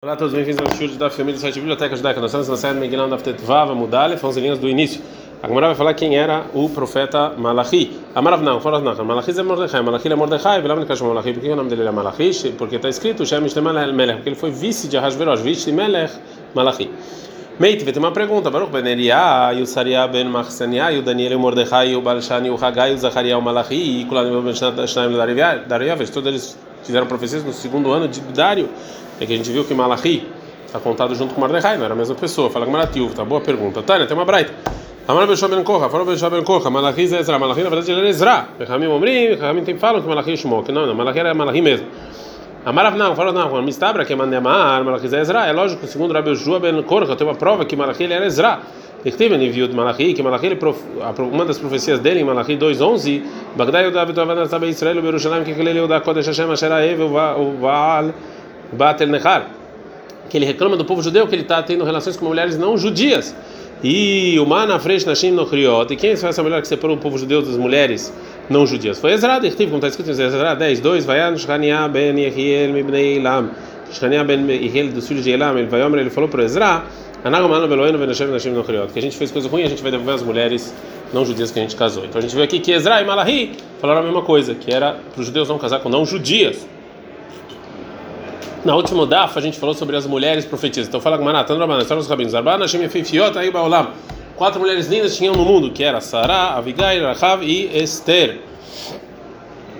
Olá 0.00 0.12
a 0.12 0.16
todos, 0.16 0.32
bem-vindos 0.32 0.64
ao 0.64 0.72
show 0.76 0.86
da 0.96 1.10
família 1.10 1.34
do 1.34 1.40
site 1.40 1.58
Biblioteca 1.58 1.96
Judaica. 1.96 2.20
Nós 2.20 2.30
estamos 2.30 2.46
na 2.46 2.56
série 2.56 2.78
Megillah 2.78 3.08
Daf 3.08 3.20
Tetvava 3.20 3.74
Mudale, 3.74 4.16
linhas 4.36 4.56
do 4.56 4.68
início. 4.68 5.02
A 5.42 5.48
Gemara 5.48 5.66
vai 5.66 5.74
falar 5.74 5.94
quem 5.94 6.16
era 6.16 6.46
o 6.54 6.68
profeta 6.68 7.30
Malachi. 7.30 7.98
Amarav 8.14 8.40
não, 8.40 8.60
fala 8.60 8.78
não. 8.78 9.04
Malachi 9.04 9.32
é 9.36 9.42
Mordecai, 9.42 9.82
Malachi 9.82 10.06
é 10.06 10.14
Mordecai, 10.14 10.62
Vilam 10.62 10.84
de 10.84 11.02
Malachi. 11.02 11.32
Por 11.32 11.42
que 11.42 11.48
o 11.48 11.56
nome 11.56 11.68
dele 11.68 11.88
é 11.88 11.90
Malachi? 11.90 12.54
Porque 12.56 12.76
está 12.76 12.88
escrito 12.88 13.26
Shem 13.26 13.44
Ishtem 13.44 13.60
Melech, 13.60 14.18
porque 14.18 14.28
ele 14.28 14.36
foi 14.36 14.52
vice 14.52 14.86
de 14.86 14.96
Ahasverosh, 14.96 15.40
vice 15.40 15.64
de 15.68 15.72
Melech 15.72 16.14
Malachi. 16.54 16.88
Meite, 17.58 17.84
tem 17.84 17.98
uma 17.98 18.12
pergunta. 18.12 18.52
Baruch 18.52 18.70
ben 18.70 18.86
Eliah, 18.86 19.52
e 19.52 19.62
o 19.62 19.66
Saria 19.66 20.06
ben 20.06 20.26
Machsania, 20.26 20.92
e 20.92 21.00
o 21.00 21.02
Daniel, 21.02 21.32
e 21.32 21.34
o 21.34 21.40
Mordecai, 21.40 21.88
e 21.88 21.96
o 21.96 22.00
Balshan, 22.00 22.46
e 22.46 22.50
o 22.50 22.54
Hagai, 22.54 22.92
e 22.92 22.94
o 22.94 22.98
Zacharia, 22.98 23.36
o 23.36 23.42
Malachi, 23.42 23.74
e 23.74 24.04
Kulan, 24.04 24.30
ben 24.44 24.54
Shnaim, 24.54 25.12
e 25.12 25.66
Dariav, 25.66 26.08
todos 26.12 26.28
eles 26.28 26.58
fizeram 26.84 27.08
profecias 27.08 27.42
no 27.42 27.52
segundo 27.52 27.90
ano 27.90 28.06
de 28.06 28.20
Dário. 28.20 28.68
É 29.20 29.26
que 29.26 29.32
a 29.32 29.36
gente 29.36 29.50
viu 29.50 29.64
que 29.64 29.74
Malachi 29.74 30.26
está 30.64 30.78
contado 30.78 31.14
junto 31.14 31.34
com 31.34 31.40
Mordecai, 31.40 31.76
não 31.76 31.84
era 31.84 31.94
a 31.94 31.96
mesma 31.96 32.14
pessoa. 32.14 32.50
Fala 32.50 32.66
com 32.66 32.72
Maratiuv, 32.72 33.14
tá 33.14 33.24
boa 33.24 33.40
pergunta. 33.40 33.82
Tânia, 33.82 34.06
tem 34.06 34.16
uma 34.16 34.24
braita. 34.24 34.52
Amar 35.08 35.26
Beshua 35.26 35.48
ben 35.48 35.64
Korra, 35.64 35.88
falou 35.88 36.04
Beshua 36.04 36.28
ben 36.28 36.44
Korra, 36.44 36.68
Malachi 36.68 37.14
é 37.14 37.20
Ezra. 37.20 37.38
Malachi 37.38 37.62
na 37.62 37.70
verdade 37.70 37.90
ele 37.90 38.00
era 38.00 38.08
Ezra. 38.10 38.48
Bechamim 38.58 38.88
Omrim, 38.88 39.30
Bechamim 39.30 39.64
tem 39.64 39.78
falam 39.78 40.02
que 40.02 40.06
Malachi 40.08 40.32
é 40.32 40.36
Shmo, 40.36 40.62
que 40.62 40.70
não, 40.70 40.86
não, 40.86 40.94
Malachi 40.94 41.18
era 41.18 41.32
Malachi 41.32 41.62
mesmo. 41.62 41.86
Amarav 42.66 42.94
não, 42.94 43.16
falou 43.16 43.32
não, 43.32 43.62
Mistabra 43.62 44.04
que 44.04 44.12
é 44.12 44.16
Mandemar, 44.16 44.84
Malachi 44.84 45.06
é 45.14 45.20
Ezra. 45.20 45.46
É 45.46 45.52
lógico, 45.52 45.86
segundo 45.86 46.12
Rabi 46.12 46.32
Joshua 46.32 46.60
ben 46.60 46.82
Korra, 46.82 47.16
tem 47.16 47.26
uma 47.26 47.34
prova 47.34 47.64
que 47.64 47.74
Malachi 47.74 48.04
ele 48.04 48.12
era 48.12 48.26
Ezra. 48.26 48.60
Escreve 49.02 49.38
no 49.38 49.44
envio 49.44 49.66
de 49.66 49.74
Malachi, 49.74 50.12
que 50.12 50.22
Malachi, 50.22 50.58
uma 51.32 51.44
das 51.46 51.58
profecias 51.58 52.00
dele 52.00 52.20
em 52.20 52.24
Malachi 52.24 52.56
2:11, 52.56 53.22
Bagdai 53.56 53.86
Yudav 53.86 54.12
Tovan 54.12 54.44
Tzabei 54.46 54.68
Israel 54.68 55.00
Berushalayim 55.00 55.44
que 55.44 55.52
ele 55.52 55.72
leu 55.72 55.88
da 55.88 56.00
Kodesh 56.00 56.26
Hashem 56.26 56.50
Asher 56.50 56.70
Aev 56.70 57.00
o 57.00 57.52
Baal 57.60 58.12
Batel 58.72 59.08
Nechar, 59.08 59.48
que 60.28 60.36
ele 60.36 60.44
reclama 60.46 60.76
do 60.76 60.84
povo 60.84 61.02
judeu 61.02 61.26
que 61.26 61.34
ele 61.34 61.42
está 61.42 61.62
tendo 61.62 61.84
relações 61.84 62.16
com 62.16 62.26
mulheres 62.26 62.58
não 62.58 62.76
judias. 62.76 63.34
E 63.82 64.36
o 64.40 64.46
Mana 64.46 64.78
Fresh 64.80 65.04
Nashim 65.04 65.30
no 65.30 65.46
Kriot. 65.46 65.92
E 65.92 65.96
quem 65.96 66.16
foi 66.16 66.28
essa 66.30 66.42
mulher 66.42 66.60
que 66.60 66.66
separou 66.66 66.96
o 66.96 66.98
povo 66.98 67.16
judeu 67.16 67.40
das 67.40 67.56
mulheres 67.56 68.12
não 68.50 68.66
judias? 68.66 68.98
Foi 68.98 69.12
Ezra, 69.12 69.38
como 69.40 69.76
está 69.76 69.86
escrito 69.88 70.10
em 70.10 70.24
Ezra 70.24 70.54
10, 70.54 70.80
2, 70.80 71.04
Vayan 71.04 71.36
Shania 71.36 71.86
ben 71.86 72.18
Yehiel 72.18 72.72
Mibnei 72.72 73.18
Elam. 73.18 73.50
Shania 73.92 74.24
ben 74.24 74.48
Yehiel 74.48 74.88
dos 74.88 75.06
filhos 75.06 75.22
de 75.22 75.30
Elam, 75.30 75.56
ele 75.56 75.68
ele 76.00 76.10
falou 76.10 76.28
para 76.28 76.42
Ezra, 76.42 76.84
que 78.92 78.98
a 78.98 79.02
gente 79.02 79.16
fez 79.16 79.30
coisa 79.30 79.48
ruim, 79.48 79.64
a 79.64 79.68
gente 79.68 79.82
vai 79.82 79.90
devolver 79.90 80.14
as 80.14 80.22
mulheres 80.22 80.72
não 81.12 81.24
judias 81.24 81.50
que 81.50 81.58
a 81.58 81.62
gente 81.62 81.74
casou. 81.74 82.04
Então 82.04 82.18
a 82.18 82.22
gente 82.22 82.34
vê 82.34 82.42
aqui 82.42 82.60
que 82.60 82.70
Ezra 82.70 83.00
e 83.00 83.04
Malahi 83.04 83.56
falaram 83.80 84.00
a 84.00 84.04
mesma 84.04 84.22
coisa, 84.22 84.54
que 84.54 84.72
era 84.72 84.92
para 85.12 85.20
os 85.20 85.26
judeus 85.26 85.48
não 85.48 85.58
casar 85.58 85.80
com 85.80 85.88
não 85.88 86.04
judias. 86.04 86.66
Na 88.64 88.74
última 88.74 89.06
DAF 89.06 89.38
a 89.38 89.40
gente 89.40 89.58
falou 89.58 89.74
sobre 89.74 89.96
as 89.96 90.06
mulheres 90.06 90.44
profetisas. 90.44 90.88
Então 90.88 91.00
fala 91.00 91.16
com 91.16 91.24
Manatan 91.24 91.58
Rabanan, 91.58 91.80
história 91.82 92.00
dos 92.00 92.10
rabinos. 92.10 92.34
Arbana 92.34 92.64
Hashem 92.64 92.88
Fifiot 92.88 93.38
aí 93.38 93.50
Baolam. 93.50 93.90
Quatro 94.36 94.60
mulheres 94.60 94.88
lindas 94.88 95.16
tinham 95.16 95.34
no 95.34 95.44
mundo, 95.44 95.70
que 95.70 95.82
era 95.82 96.00
Sarah, 96.00 96.56
Avigai, 96.56 97.00
Rahav 97.00 97.42
e 97.42 97.66
Esther. 97.76 98.38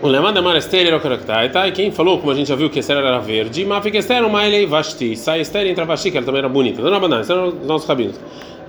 O 0.01 0.07
Leman 0.07 0.33
de 0.33 0.41
Mar 0.41 0.57
Esther 0.57 0.87
era 0.87 0.97
o 0.97 1.01
caractere. 1.01 1.49
Tá? 1.49 1.67
E 1.67 1.73
quem 1.73 1.91
falou, 1.91 2.19
como 2.19 2.31
a 2.31 2.35
gente 2.35 2.49
já 2.49 2.55
viu, 2.55 2.71
que 2.71 2.79
Esther 2.79 2.99
era 2.99 3.19
verde, 3.19 3.65
Mafik 3.65 3.97
Esther, 3.97 4.21
uma 4.21 4.39
Maile 4.39 4.65
Vashti. 4.67 5.17
Sai 5.17 5.41
Esther 5.41 5.67
e 5.67 5.71
entra 5.71 5.85
Vashti, 5.85 6.11
que 6.11 6.17
ela 6.17 6.27
também 6.27 6.39
era 6.39 6.49
bonita. 6.49 6.81
Então 6.81 6.93
Rabanan, 6.93 7.21
esses 7.21 7.37
os 7.37 7.67
nossos 7.67 7.89
rabinos. 7.89 8.19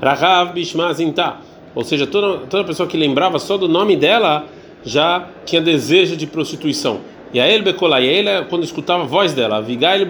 Rahav 0.01 0.53
Bishma 0.53 0.91
Zinta. 0.93 1.37
Ou 1.75 1.83
seja, 1.83 2.07
toda, 2.07 2.45
toda 2.47 2.63
pessoa 2.63 2.89
que 2.89 2.97
lembrava 2.97 3.37
só 3.37 3.57
do 3.57 3.67
nome 3.67 3.95
dela 3.95 4.45
já 4.83 5.27
tinha 5.45 5.61
desejo 5.61 6.17
de 6.17 6.25
prostituição. 6.25 6.99
E 7.31 7.39
a 7.39 7.47
ele 7.47 7.63
becolai, 7.63 8.05
e 8.05 8.07
ele 8.07 8.29
quando 8.49 8.63
escutava 8.63 9.03
a 9.03 9.05
voz 9.05 9.33
dela, 9.33 9.61
Vigail 9.61 10.05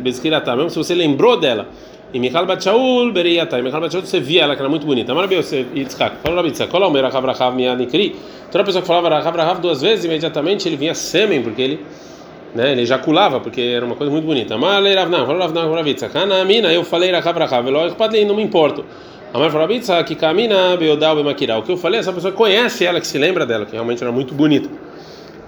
bezkirata, 0.00 0.54
mesmo 0.54 0.70
se 0.70 0.76
você 0.76 0.94
lembrou 0.94 1.38
dela. 1.38 1.68
E 2.12 2.18
Michal 2.18 2.44
Batchaul 2.44 3.10
bereiata, 3.10 3.58
e 3.58 3.62
Michal 3.62 3.80
Batchaul 3.80 4.04
você 4.04 4.20
via 4.20 4.42
ela 4.42 4.54
que 4.54 4.60
era 4.60 4.68
muito 4.68 4.86
bonita. 4.86 5.12
Amar 5.12 5.26
você 5.28 5.64
Yitzhak, 5.74 6.16
falou 6.22 6.36
Rabi 6.36 6.48
Yitzhak, 6.48 6.70
qual 6.70 6.82
é 6.82 6.86
o 6.86 6.90
meu 6.90 7.02
Rahav 7.02 7.24
Rahav 7.24 7.56
Mianikri? 7.56 8.16
Toda 8.50 8.64
pessoa 8.64 8.82
que 8.82 8.86
falava 8.86 9.08
Rahav 9.08 9.34
Rahav 9.34 9.60
duas 9.62 9.80
vezes, 9.80 10.04
imediatamente 10.04 10.68
ele 10.68 10.76
vinha 10.76 10.94
sêmen, 10.94 11.42
porque 11.42 11.62
ele 11.62 11.80
né, 12.54 12.72
ele 12.72 12.82
ejaculava, 12.82 13.40
porque 13.40 13.62
era 13.62 13.86
uma 13.86 13.94
coisa 13.94 14.12
muito 14.12 14.26
bonita. 14.26 14.56
Amar 14.56 14.82
Rav 14.82 15.10
não, 15.10 15.24
falou 15.24 15.40
Rav 15.40 15.54
não, 15.54 15.72
Rav 15.72 15.88
Yitzhak, 15.88 16.14
Anamina, 16.18 16.70
eu 16.70 16.84
falei 16.84 17.10
Rahav 17.10 17.38
Rahav, 17.38 17.64
não 18.26 18.36
me 18.36 18.42
importo. 18.42 18.84
Amar 19.32 19.50
falou 19.50 19.66
Rav 19.66 19.72
Yitzhak, 19.72 20.06
que 20.06 20.14
camina 20.14 20.76
beodal 20.76 21.16
bemakirá. 21.16 21.56
O 21.56 21.62
que 21.62 21.72
eu 21.72 21.78
falei, 21.78 22.00
essa 22.00 22.12
pessoa 22.12 22.30
conhece 22.30 22.84
ela, 22.84 23.00
que 23.00 23.06
se 23.06 23.16
lembra 23.16 23.46
dela, 23.46 23.64
que 23.64 23.72
realmente 23.72 24.02
era 24.02 24.12
muito 24.12 24.34
bonita. 24.34 24.68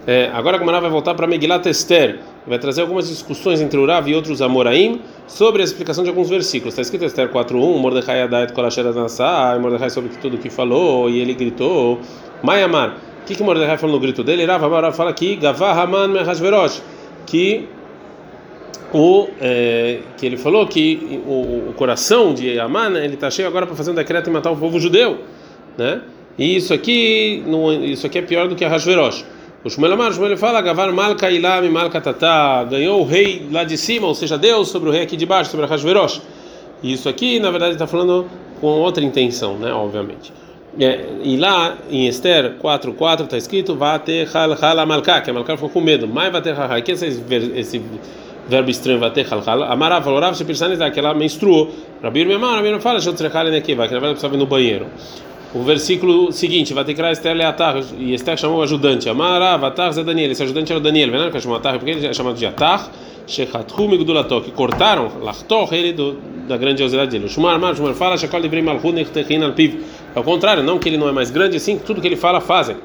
É, 0.07 0.31
agora 0.35 0.59
a 0.59 0.81
vai 0.81 0.91
voltar 0.91 1.15
para 1.15 1.27
Megilat 1.27 1.67
Esther, 1.67 2.19
vai 2.47 2.59
trazer 2.59 2.83
algumas 2.83 3.09
discussões 3.09 3.63
entre 3.63 3.79
Urav 3.79 4.07
e 4.07 4.15
outros 4.15 4.43
Amoraim 4.43 5.01
sobre 5.27 5.63
a 5.63 5.65
explicação 5.65 6.05
de 6.05 6.11
alguns 6.11 6.29
versículos. 6.29 6.75
Está 6.75 6.83
escrito 6.83 7.07
Esther 7.07 7.31
4.1, 7.31 7.79
Mordecai 7.79 8.21
Adait 8.21 8.53
Kolasher 8.53 8.85
Nassá, 8.93 9.59
Mordecai 9.59 9.89
sobre 9.89 10.11
tudo 10.21 10.37
que 10.37 10.51
falou, 10.51 11.09
e 11.09 11.21
ele 11.21 11.33
gritou, 11.33 12.01
Mayamar, 12.43 12.99
o 13.23 13.25
que, 13.25 13.35
que 13.35 13.43
Mordecai 13.43 13.79
falou 13.79 13.97
no 13.97 14.01
grito 14.01 14.23
dele? 14.23 14.45
Rav 14.45 14.63
Amar 14.63 14.93
fala 14.93 15.09
aqui, 15.09 15.37
Gavah 15.37 15.73
Haman 15.73 16.09
Mehashverosh, 16.09 16.83
que 17.25 17.67
o 18.93 19.29
é, 19.41 20.01
que 20.19 20.27
ele 20.27 20.37
falou 20.37 20.67
que 20.67 21.23
o, 21.27 21.71
o 21.71 21.75
coração 21.75 22.35
de 22.35 22.61
Aman 22.61 22.99
ele 22.99 23.15
está 23.15 23.31
cheio 23.31 23.49
agora 23.49 23.67
para 23.67 23.75
fazer 23.75 23.91
um 23.91 23.95
decreto 23.95 24.29
e 24.29 24.33
matar 24.33 24.51
o 24.51 24.57
povo 24.57 24.79
judeu, 24.79 25.21
né? 25.79 26.03
E 26.37 26.57
isso 26.57 26.75
aqui, 26.75 27.43
isso 27.85 28.07
aqui 28.07 28.19
é 28.19 28.23
pior 28.23 28.49
do 28.49 28.55
que 28.55 28.65
a 28.65 28.69
Hashverosh. 28.69 29.25
O 29.65 29.71
Shmuel 29.71 29.95
Amar, 29.95 30.13
Shmuel 30.13 30.37
fala, 30.37 30.61
Gavar 30.61 30.93
Malka 30.93 31.31
Ilami 31.31 31.71
Malka 31.71 31.99
Tatá, 31.99 32.65
ganhou 32.65 33.01
o 33.01 33.05
rei 33.05 33.49
lá 33.51 33.65
de 33.65 33.79
cima, 33.79 34.07
ou 34.07 34.15
seja, 34.15 34.37
Deus 34.37 34.69
sobre 34.69 34.91
o 34.91 34.93
rei 34.93 35.01
aqui 35.01 35.17
de 35.17 35.25
baixo, 35.25 35.51
sobre 35.51 35.65
a 35.65 35.69
Hashverosh. 35.71 36.21
E 36.83 36.93
isso 36.93 37.09
aqui, 37.09 37.41
na 37.41 37.51
verdade, 37.51 37.73
está 37.73 37.87
falando 37.87 38.27
com 38.61 38.67
outra 38.67 39.03
intenção, 39.03 39.57
né, 39.57 39.73
obviamente. 39.73 40.31
É, 40.79 41.07
e 41.23 41.39
lá 41.39 41.79
em 41.91 42.07
Esther 42.07 42.57
4.4 42.63 43.25
está 43.25 43.39
escrito 43.39 43.75
Vate 43.75 44.29
Hal 44.35 44.53
Hal 44.53 44.87
Malka, 44.87 45.23
que 45.23 45.31
a 45.31 45.33
Malka 45.33 45.57
ficou 45.57 45.71
com 45.71 45.81
medo. 45.81 46.07
Mas 46.07 46.31
Vate 46.31 46.51
Hal 46.51 46.83
que 46.83 46.93
esse, 46.93 47.23
esse 47.57 47.81
verbo 48.47 48.69
estranho 48.69 49.01
Vate 49.01 49.25
Hal 49.31 49.43
Hal, 49.47 49.63
Amarav, 49.63 50.05
Valorav, 50.05 50.37
Shepirsanizah, 50.37 50.91
que 50.91 50.99
ela 50.99 51.15
menstruou. 51.15 51.71
Rabir 52.03 52.27
Memar, 52.27 52.57
Rabir 52.57 52.79
fala, 52.81 53.01
Shotrechal 53.01 53.47
Nekiva, 53.47 53.89
que 53.89 53.95
na 53.95 54.01
verdade 54.01 54.21
precisava 54.21 54.35
ir 54.35 54.39
no 54.39 54.47
banheiro. 54.47 54.89
O 55.55 55.63
versículo 55.63 56.33
seguinte, 56.33 56.75
que 56.75 57.03
Esther 57.13 57.37
Leatar, 57.37 57.81
e 57.97 58.13
Esther 58.13 58.37
chamou 58.37 58.59
o 58.59 58.63
ajudante, 58.63 59.09
Amara, 59.09 59.57
Vatar, 59.57 59.93
Zé 59.93 60.03
Daniel, 60.03 60.33
esse 60.33 60.43
ajudante 60.43 60.73
era 60.73 60.81
o 60.81 60.83
Daniel, 60.83 61.13
vendo 61.13 61.31
que 61.31 61.41
chamou 61.41 61.57
Atar, 61.57 61.79
porque 61.79 61.93
ele 61.93 62.05
é 62.05 62.13
chamado 62.13 62.37
de 62.37 62.45
Atar, 62.45 62.91
Shechatru 63.25 63.89
Migdulato, 63.89 64.41
que 64.41 64.51
cortaram, 64.51 65.13
Lachtor, 65.23 65.73
ele 65.73 65.93
do, 65.93 66.19
da 66.49 66.57
grandiosidade 66.57 67.13
dele. 67.13 67.29
Shumar 67.29 67.57
Mar, 67.61 67.77
Shumar 67.77 67.95
fala, 67.95 68.19
Shekol 68.19 68.41
Livrei 68.41 68.63
Malchut, 68.63 68.95
Nechtechin 68.95 69.45
Alpiv. 69.45 69.81
Ao 70.13 70.25
contrário, 70.25 70.61
não 70.65 70.77
que 70.77 70.89
ele 70.89 70.97
não 70.97 71.09
é 71.09 71.13
mais 71.13 71.31
grande, 71.31 71.57
assim, 71.57 71.79
tudo 71.79 72.01
que 72.01 72.09
ele 72.09 72.17
fala, 72.17 72.41
fazem. 72.41 72.77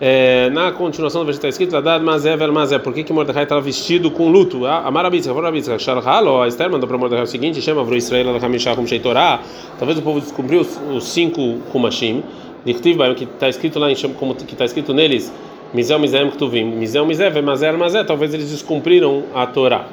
É, 0.00 0.50
na 0.50 0.72
continuação 0.72 1.20
do 1.20 1.26
versículo 1.26 1.48
está 1.48 1.62
escrito, 1.62 1.72
Ladad 1.72 2.02
Mazé 2.02 2.36
Ver 2.36 2.50
Mazé, 2.50 2.80
por 2.80 2.92
que, 2.92 3.04
que 3.04 3.12
Mordecai 3.12 3.44
estava 3.44 3.60
vestido 3.60 4.10
com 4.10 4.28
luto? 4.28 4.66
Amarabitza, 4.66 5.30
Amarabitza, 5.30 5.78
Sharhalo, 5.78 6.42
a 6.42 6.48
Esther 6.48 6.68
mandou 6.68 6.88
para 6.88 6.98
Mordecai 6.98 7.22
o 7.22 7.26
seguinte: 7.28 7.62
chama 7.62 7.80
Avro 7.80 7.96
Israel 7.96 8.36
da 8.36 8.44
Hamishah 8.44 8.74
como 8.74 8.88
Sheitorá. 8.88 9.40
Talvez 9.78 9.98
o 9.98 10.02
povo 10.02 10.20
descobriu 10.20 10.60
os, 10.60 10.80
os 10.92 11.04
cinco 11.04 11.60
Kumashim, 11.70 12.24
que 12.64 13.24
está 13.24 13.48
escrito 13.48 13.78
lá 13.78 13.90
em 13.90 13.94
como 14.14 14.34
que 14.34 14.52
está 14.52 14.64
escrito 14.64 14.92
neles, 14.92 15.32
Mizel 15.72 16.00
Mizem 16.00 16.28
Ktuvim, 16.30 16.64
Mizel 16.64 17.06
Mizé, 17.06 17.30
Mazé 17.40 17.70
Mazé, 17.72 18.02
talvez 18.02 18.34
eles 18.34 18.50
descumpriram 18.50 19.24
a 19.32 19.46
Torá. 19.46 19.86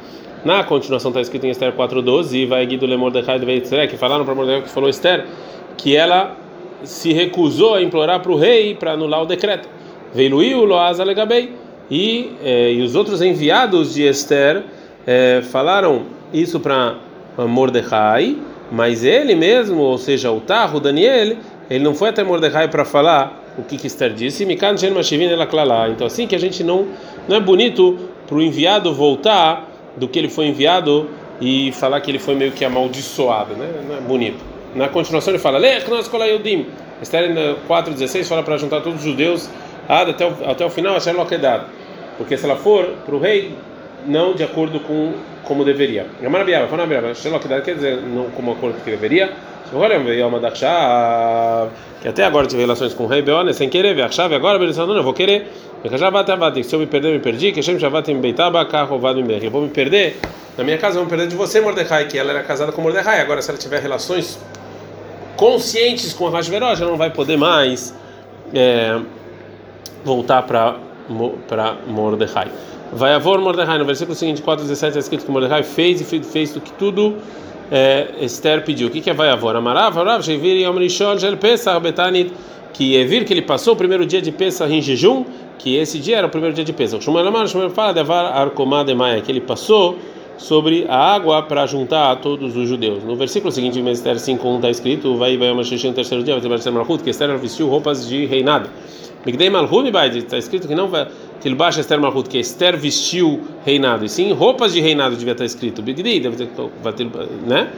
Na 0.43 0.63
continuação 0.63 1.11
está 1.11 1.21
escrito 1.21 1.45
em 1.45 1.51
Esther 1.51 1.73
4:12, 1.73 2.33
e 2.35 2.45
vai 2.47 2.65
Guido 2.65 2.87
Le 2.87 2.97
Mordecai 2.97 3.37
de 3.37 3.45
Veitzre, 3.45 3.87
que 3.87 3.97
falaram 3.97 4.25
para 4.25 4.33
Mordecai 4.33 4.63
que 4.63 4.69
falou 4.69 4.89
Esther 4.89 5.27
que 5.77 5.95
ela 5.95 6.35
se 6.83 7.13
recusou 7.13 7.75
a 7.75 7.81
implorar 7.83 8.19
para 8.19 8.31
o 8.31 8.35
rei 8.35 8.73
para 8.73 8.93
anular 8.93 9.21
o 9.21 9.25
decreto. 9.27 9.69
Veiluiu 10.13 10.65
Loaza 10.65 11.03
Legabei. 11.03 11.53
E, 11.89 12.31
eh, 12.43 12.73
e 12.73 12.81
os 12.81 12.95
outros 12.95 13.21
enviados 13.21 13.93
de 13.93 14.03
Esther 14.03 14.63
eh, 15.05 15.41
falaram 15.51 16.03
isso 16.33 16.59
para 16.59 16.95
Mordecai, 17.37 18.37
mas 18.71 19.03
ele 19.03 19.35
mesmo, 19.35 19.81
ou 19.81 19.97
seja, 19.97 20.31
o 20.31 20.39
Tarro, 20.39 20.79
Daniel, 20.79 21.35
ele 21.69 21.83
não 21.83 21.93
foi 21.93 22.09
até 22.09 22.23
Mordecai 22.23 22.69
para 22.69 22.85
falar 22.85 23.41
o 23.57 23.63
que, 23.63 23.77
que 23.77 23.87
Esther 23.87 24.13
disse. 24.13 24.45
Então, 24.45 26.07
assim 26.07 26.27
que 26.27 26.35
a 26.35 26.39
gente 26.39 26.63
não, 26.63 26.87
não 27.27 27.35
é 27.35 27.39
bonito 27.39 27.97
para 28.25 28.37
o 28.37 28.41
enviado 28.41 28.93
voltar 28.93 29.69
do 29.97 30.07
que 30.07 30.17
ele 30.17 30.29
foi 30.29 30.47
enviado 30.47 31.09
e 31.41 31.71
falar 31.73 31.99
que 31.99 32.09
ele 32.09 32.19
foi 32.19 32.35
meio 32.35 32.51
que 32.51 32.63
amaldiçoado, 32.63 33.55
né? 33.55 33.67
Não 33.87 33.97
é 33.97 33.99
bonito. 34.01 34.39
Na 34.73 34.87
continuação 34.87 35.33
ele 35.33 35.39
fala: 35.39 35.57
Lech 35.57 35.89
nós 35.89 36.09
Esther 37.01 37.33
4:16 37.67 38.25
fala 38.25 38.43
para 38.43 38.57
juntar 38.57 38.81
todos 38.81 38.99
os 38.99 39.05
judeus 39.05 39.49
até 39.91 40.25
o, 40.25 40.49
até 40.49 40.65
o 40.65 40.69
final, 40.69 40.93
Hashem 40.93 41.13
Lokedat. 41.13 41.65
Porque 42.17 42.37
se 42.37 42.45
ela 42.45 42.55
for 42.55 42.85
para 43.05 43.15
o 43.15 43.19
rei, 43.19 43.53
não 44.05 44.33
de 44.33 44.43
acordo 44.43 44.79
com 44.79 45.13
como 45.43 45.65
deveria. 45.65 46.05
Gamarabiaba, 46.21 46.67
Fanabiaba, 46.67 47.09
Hashem 47.09 47.31
Lokedat 47.31 47.63
quer 47.63 47.75
dizer 47.75 48.01
não 48.01 48.29
como 48.31 48.51
acordo 48.51 48.81
que 48.83 48.89
deveria. 48.89 49.31
Que 52.01 52.07
até 52.07 52.25
agora 52.25 52.45
tive 52.45 52.61
relações 52.61 52.93
com 52.93 53.05
o 53.05 53.07
rei 53.07 53.21
Beone 53.21 53.53
sem 53.53 53.69
querer, 53.69 53.95
ver 53.95 54.01
a 54.01 54.11
chave 54.11 54.35
agora, 54.35 54.59
beleza, 54.59 54.85
não, 54.85 54.95
eu 54.95 55.03
vou 55.03 55.13
querer. 55.13 55.47
Se 56.63 56.75
eu 56.75 56.79
me 56.79 56.85
perder, 56.85 57.13
me 57.13 57.19
perdi. 57.19 57.51
Que 57.51 57.63
Shem 57.63 57.79
Shavatim 57.79 58.19
Beitaba, 58.19 58.65
Kahovado 58.65 59.19
Eu 59.19 59.49
vou 59.49 59.61
me 59.61 59.69
perder 59.69 60.17
na 60.57 60.63
minha 60.63 60.77
casa, 60.77 60.99
eu 60.99 61.03
vou 61.03 61.05
me 61.05 61.09
perder 61.09 61.27
de 61.27 61.35
você, 61.35 61.61
Mordecai, 61.61 62.05
que 62.07 62.17
ela 62.17 62.31
era 62.31 62.43
casada 62.43 62.71
com 62.71 62.81
Mordecai. 62.81 63.21
Agora, 63.21 63.41
se 63.41 63.49
ela 63.49 63.57
tiver 63.57 63.81
relações 63.81 64.39
conscientes 65.37 66.13
com 66.13 66.27
a 66.27 66.31
Hashverosh, 66.31 66.81
ela 66.81 66.91
não 66.91 66.97
vai 66.97 67.09
poder 67.09 67.37
mais 67.37 67.95
é, 68.53 68.99
voltar 70.03 70.43
para 70.43 70.75
Mordecai. 71.87 72.47
Vai 72.93 73.13
avor 73.13 73.39
Mordecai, 73.39 73.77
no 73.77 73.85
versículo 73.85 74.15
seguinte, 74.15 74.41
4, 74.41 74.63
17, 74.63 74.89
está 74.89 74.99
escrito 74.99 75.25
que 75.25 75.31
Mordecai 75.31 75.63
fez 75.63 76.01
e 76.01 76.03
fez, 76.03 76.27
fez 76.27 76.51
que 76.51 76.73
tudo 76.73 77.15
é, 77.71 78.07
Esther 78.19 78.63
pediu. 78.65 78.87
O 78.87 78.91
que, 78.91 78.99
que 78.99 79.09
é 79.09 79.13
vai 79.13 79.29
avor? 79.29 79.55
Amarav, 79.55 79.97
Arav, 79.97 80.23
Shevir, 80.23 80.61
Yom 80.61 80.77
Rishon, 80.77 81.17
Gel 81.17 81.37
Pesach, 81.37 81.79
Betanit, 81.79 82.33
que 82.73 82.97
é 82.97 83.05
vir 83.05 83.23
que 83.23 83.33
ele 83.33 83.41
passou 83.41 83.73
o 83.73 83.77
primeiro 83.77 84.05
dia 84.05 84.21
de 84.21 84.31
Pesach 84.31 84.71
em 84.71 84.81
jejum, 84.81 85.25
que 85.57 85.77
esse 85.77 85.99
dia 85.99 86.17
era 86.17 86.27
o 86.27 86.29
primeiro 86.29 86.53
dia 86.53 86.65
de 86.65 86.73
Pesach. 86.73 87.03
Shmuel 87.03 87.27
Amar, 87.27 87.47
Shmuel 87.47 87.69
fala, 87.69 87.93
Devar 87.93 88.25
Arkomá 88.25 88.83
de 88.83 88.93
Maia, 88.93 89.21
que 89.21 89.31
ele 89.31 89.41
passou 89.41 89.97
sobre 90.37 90.85
a 90.89 90.97
água 90.97 91.43
para 91.43 91.65
juntar 91.67 92.11
a 92.11 92.15
todos 92.15 92.57
os 92.57 92.67
judeus. 92.67 93.03
No 93.03 93.15
versículo 93.15 93.51
seguinte, 93.51 93.79
em 93.79 93.89
Esther 93.89 94.15
5.1 94.15 94.55
está 94.55 94.69
escrito, 94.69 95.15
vai 95.15 95.37
vai 95.37 95.51
uma 95.51 95.61
no 95.61 95.93
terceiro 95.93 96.23
dia, 96.23 96.37
vai 96.39 96.59
ter 96.59 96.71
Malchut, 96.71 97.03
que 97.03 97.09
Esther 97.09 97.37
vestiu 97.37 97.69
roupas 97.69 98.07
de 98.07 98.25
reinado. 98.25 98.69
Migdei 99.25 99.49
Malchut, 99.49 99.89
está 100.17 100.37
escrito 100.37 100.67
que 100.67 100.75
não 100.75 100.87
vai 100.87 101.07
Tilbash 101.41 101.77
Esther 101.77 101.99
Malchut, 101.99 102.29
que 102.29 102.39
Esther 102.39 102.77
vestiu 102.77 103.41
reinado, 103.65 104.05
e 104.05 104.09
sim 104.09 104.31
roupas 104.31 104.73
de 104.73 104.81
reinado 104.81 105.15
devia 105.15 105.33
estar 105.33 105.45
escrito. 105.45 105.81
Bigdei, 105.81 106.19
deve 106.19 106.37
ter, 106.37 106.49
né? 107.45 107.69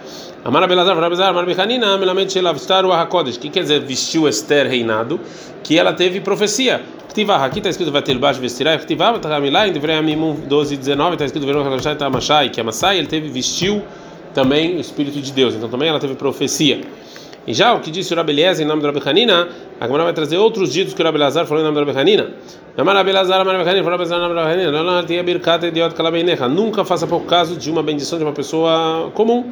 Amar 0.43 0.63
Abelazar, 0.63 0.97
Abelazar, 0.97 1.29
Amar 1.29 1.45
Bechanina, 1.45 1.97
Melament 1.97 2.29
Shelavstar 2.29 2.85
Hakodesh, 2.85 3.37
que 3.37 3.49
quer 3.49 3.61
dizer 3.61 3.81
vestiu 3.81 4.27
Esther 4.27 4.67
reinado, 4.67 5.19
que 5.63 5.77
ela 5.77 5.93
teve 5.93 6.19
profecia. 6.19 6.81
Aqui 7.13 7.59
está 7.59 7.69
escrito 7.69 7.91
Vatilbash 7.91 8.37
Vestirai, 8.37 8.79
Ktivah, 8.79 9.19
Tahamilá, 9.19 9.67
em 9.67 9.71
Devrei 9.71 9.95
Amimum 9.95 10.33
12 10.47 10.77
19, 10.77 11.13
está 11.13 11.25
escrito 11.25 11.45
Verão 11.45 11.63
Halashai 11.63 11.95
Tamashai, 11.95 12.49
que 12.49 12.59
a 12.59 12.63
Massai 12.63 12.97
ele 12.97 13.07
teve, 13.07 13.29
vestiu 13.29 13.83
também 14.33 14.77
o 14.77 14.79
Espírito 14.79 15.21
de 15.21 15.31
Deus, 15.31 15.53
então 15.53 15.69
também 15.69 15.89
ela 15.89 15.99
teve 15.99 16.15
profecia. 16.15 16.81
E 17.45 17.53
já 17.53 17.73
o 17.73 17.81
que 17.81 17.91
disse 17.91 18.13
o 18.13 18.15
Rabi 18.15 18.31
Eliezer 18.31 18.65
em 18.65 18.67
nome 18.67 18.81
do 18.81 18.87
Rabi 18.87 19.01
Hanina, 19.05 19.49
a 19.79 19.85
Gemara 19.85 20.05
vai 20.05 20.13
trazer 20.13 20.37
outros 20.37 20.71
ditos 20.71 20.93
que 20.93 21.01
o 21.01 21.05
Rabi 21.05 21.17
Lazar 21.17 21.45
falou 21.45 21.61
em 21.61 21.65
nome 21.65 21.77
do 21.77 21.85
Rabi 21.85 21.99
Hanina. 21.99 22.29
Amar 22.77 22.95
Rabi 22.95 23.11
Lazar, 23.11 23.41
Amar 23.41 23.55
Rabi 23.57 23.69
Hanina, 23.69 23.83
falou 23.83 23.99
Rabi 23.99 24.09
Lazar, 24.09 24.25
Amar 24.25 24.45
Rabi 24.45 24.53
Hanina, 24.53 24.71
não, 24.71 24.83
não, 24.83 25.05
tinha 25.05 25.21
birkata 25.21 25.67
idiota 25.67 25.93
calabeinecha. 25.93 26.47
Nunca 26.47 26.85
faça 26.85 27.05
por 27.05 27.23
caso 27.25 27.57
de 27.57 27.69
uma 27.69 27.83
bendição 27.83 28.17
de 28.17 28.23
uma 28.23 28.31
pessoa 28.31 29.11
comum. 29.13 29.51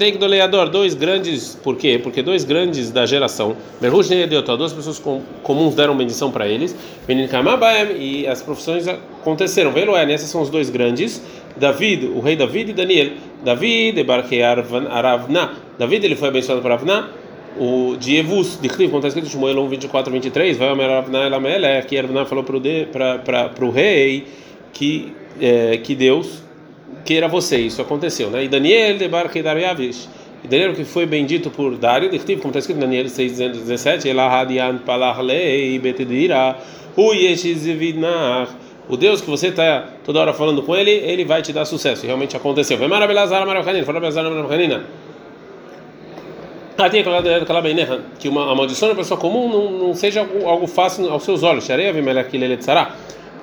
Neik 0.00 0.18
do 0.18 0.26
Leador, 0.26 0.68
dois 0.68 0.94
grandes, 0.94 1.54
por 1.62 1.76
quê? 1.76 2.00
Porque 2.02 2.20
dois 2.20 2.44
grandes 2.44 2.90
da 2.90 3.06
geração, 3.06 3.56
Merhush 3.80 4.10
Neik 4.10 4.24
Idiota, 4.24 4.56
duas 4.56 4.72
pessoas 4.72 5.00
comuns 5.42 5.74
deram 5.76 5.96
bendição 5.96 6.32
para 6.32 6.48
eles, 6.48 6.74
Menin 7.06 7.28
Kamabaem, 7.28 7.96
e 7.96 8.26
as 8.26 8.42
profissões 8.42 8.88
aconteceram. 8.88 9.70
Veloen, 9.70 10.12
esses 10.12 10.28
são 10.28 10.42
os 10.42 10.50
dois 10.50 10.68
grandes, 10.68 11.22
David, 11.56 12.06
o 12.06 12.20
rei 12.20 12.36
David 12.36 12.70
e 12.70 12.74
Daniel. 12.74 13.10
David, 13.44 14.04
Aravna. 14.90 15.52
David 15.78 16.04
ele 16.04 16.16
foi 16.16 16.28
abençoado 16.28 16.60
por 16.60 16.72
Avna. 16.72 17.10
O 17.58 17.96
de 17.96 18.16
Evus, 18.16 18.58
de 18.60 18.68
Cliff, 18.68 18.90
como 18.90 18.98
está 18.98 19.08
escrito 19.08 19.26
em 19.26 19.30
Shmuel 19.30 19.60
1, 19.60 19.68
24, 19.68 20.12
23, 20.12 20.56
vai 20.56 20.68
Aravna 20.68 21.24
Elamele, 21.24 21.82
que 21.86 21.96
Aravna 21.96 22.24
falou 22.26 22.42
para 22.42 23.64
o 23.64 23.70
rei 23.70 24.26
que, 24.72 25.12
é, 25.40 25.76
que 25.76 25.94
Deus 25.94 26.42
queira 27.04 27.28
você. 27.28 27.58
Isso 27.58 27.80
aconteceu, 27.80 28.28
né? 28.28 28.42
E 28.44 28.48
Daniel, 28.48 29.00
Ebarkei 29.00 29.40
Dariavish. 29.42 30.08
E 30.42 30.48
Daniel 30.48 30.74
que 30.74 30.84
foi 30.84 31.06
bendito 31.06 31.48
por 31.48 31.76
Dario, 31.76 32.10
de 32.10 32.18
Cliff, 32.18 32.42
como 32.42 32.50
está 32.50 32.58
escrito 32.58 32.78
em 32.78 32.80
Daniel 32.80 33.08
6, 33.08 33.38
17, 33.38 34.08
Elahadian 34.08 34.78
Palarlei 34.78 35.78
Betedira, 35.78 36.58
Uyeshizivinach. 36.96 38.63
O 38.88 38.96
Deus 38.96 39.20
que 39.20 39.30
você 39.30 39.48
está 39.48 39.88
toda 40.04 40.20
hora 40.20 40.34
falando 40.34 40.62
com 40.62 40.76
ele, 40.76 40.90
ele 40.90 41.24
vai 41.24 41.40
te 41.40 41.52
dar 41.52 41.64
sucesso. 41.64 42.04
E 42.04 42.06
realmente 42.06 42.36
aconteceu. 42.36 42.76
Vem 42.76 42.88
fala 43.84 44.00
Belazar, 44.00 44.30
Maracanina. 44.30 44.84
Ah, 46.76 46.90
tem 46.90 47.04
que 48.18 48.28
uma 48.28 48.50
a 48.50 48.54
maldição 48.54 48.88
da 48.88 48.94
pessoa 48.94 49.18
comum 49.18 49.48
não, 49.48 49.70
não 49.70 49.94
seja 49.94 50.20
algo, 50.20 50.46
algo 50.46 50.66
fácil 50.66 51.08
aos 51.08 51.22
seus 51.22 51.42
olhos. 51.42 51.64
Shareia 51.64 51.92
Vimelech 51.92 52.28
ele 52.36 52.56
tzara. 52.56 52.92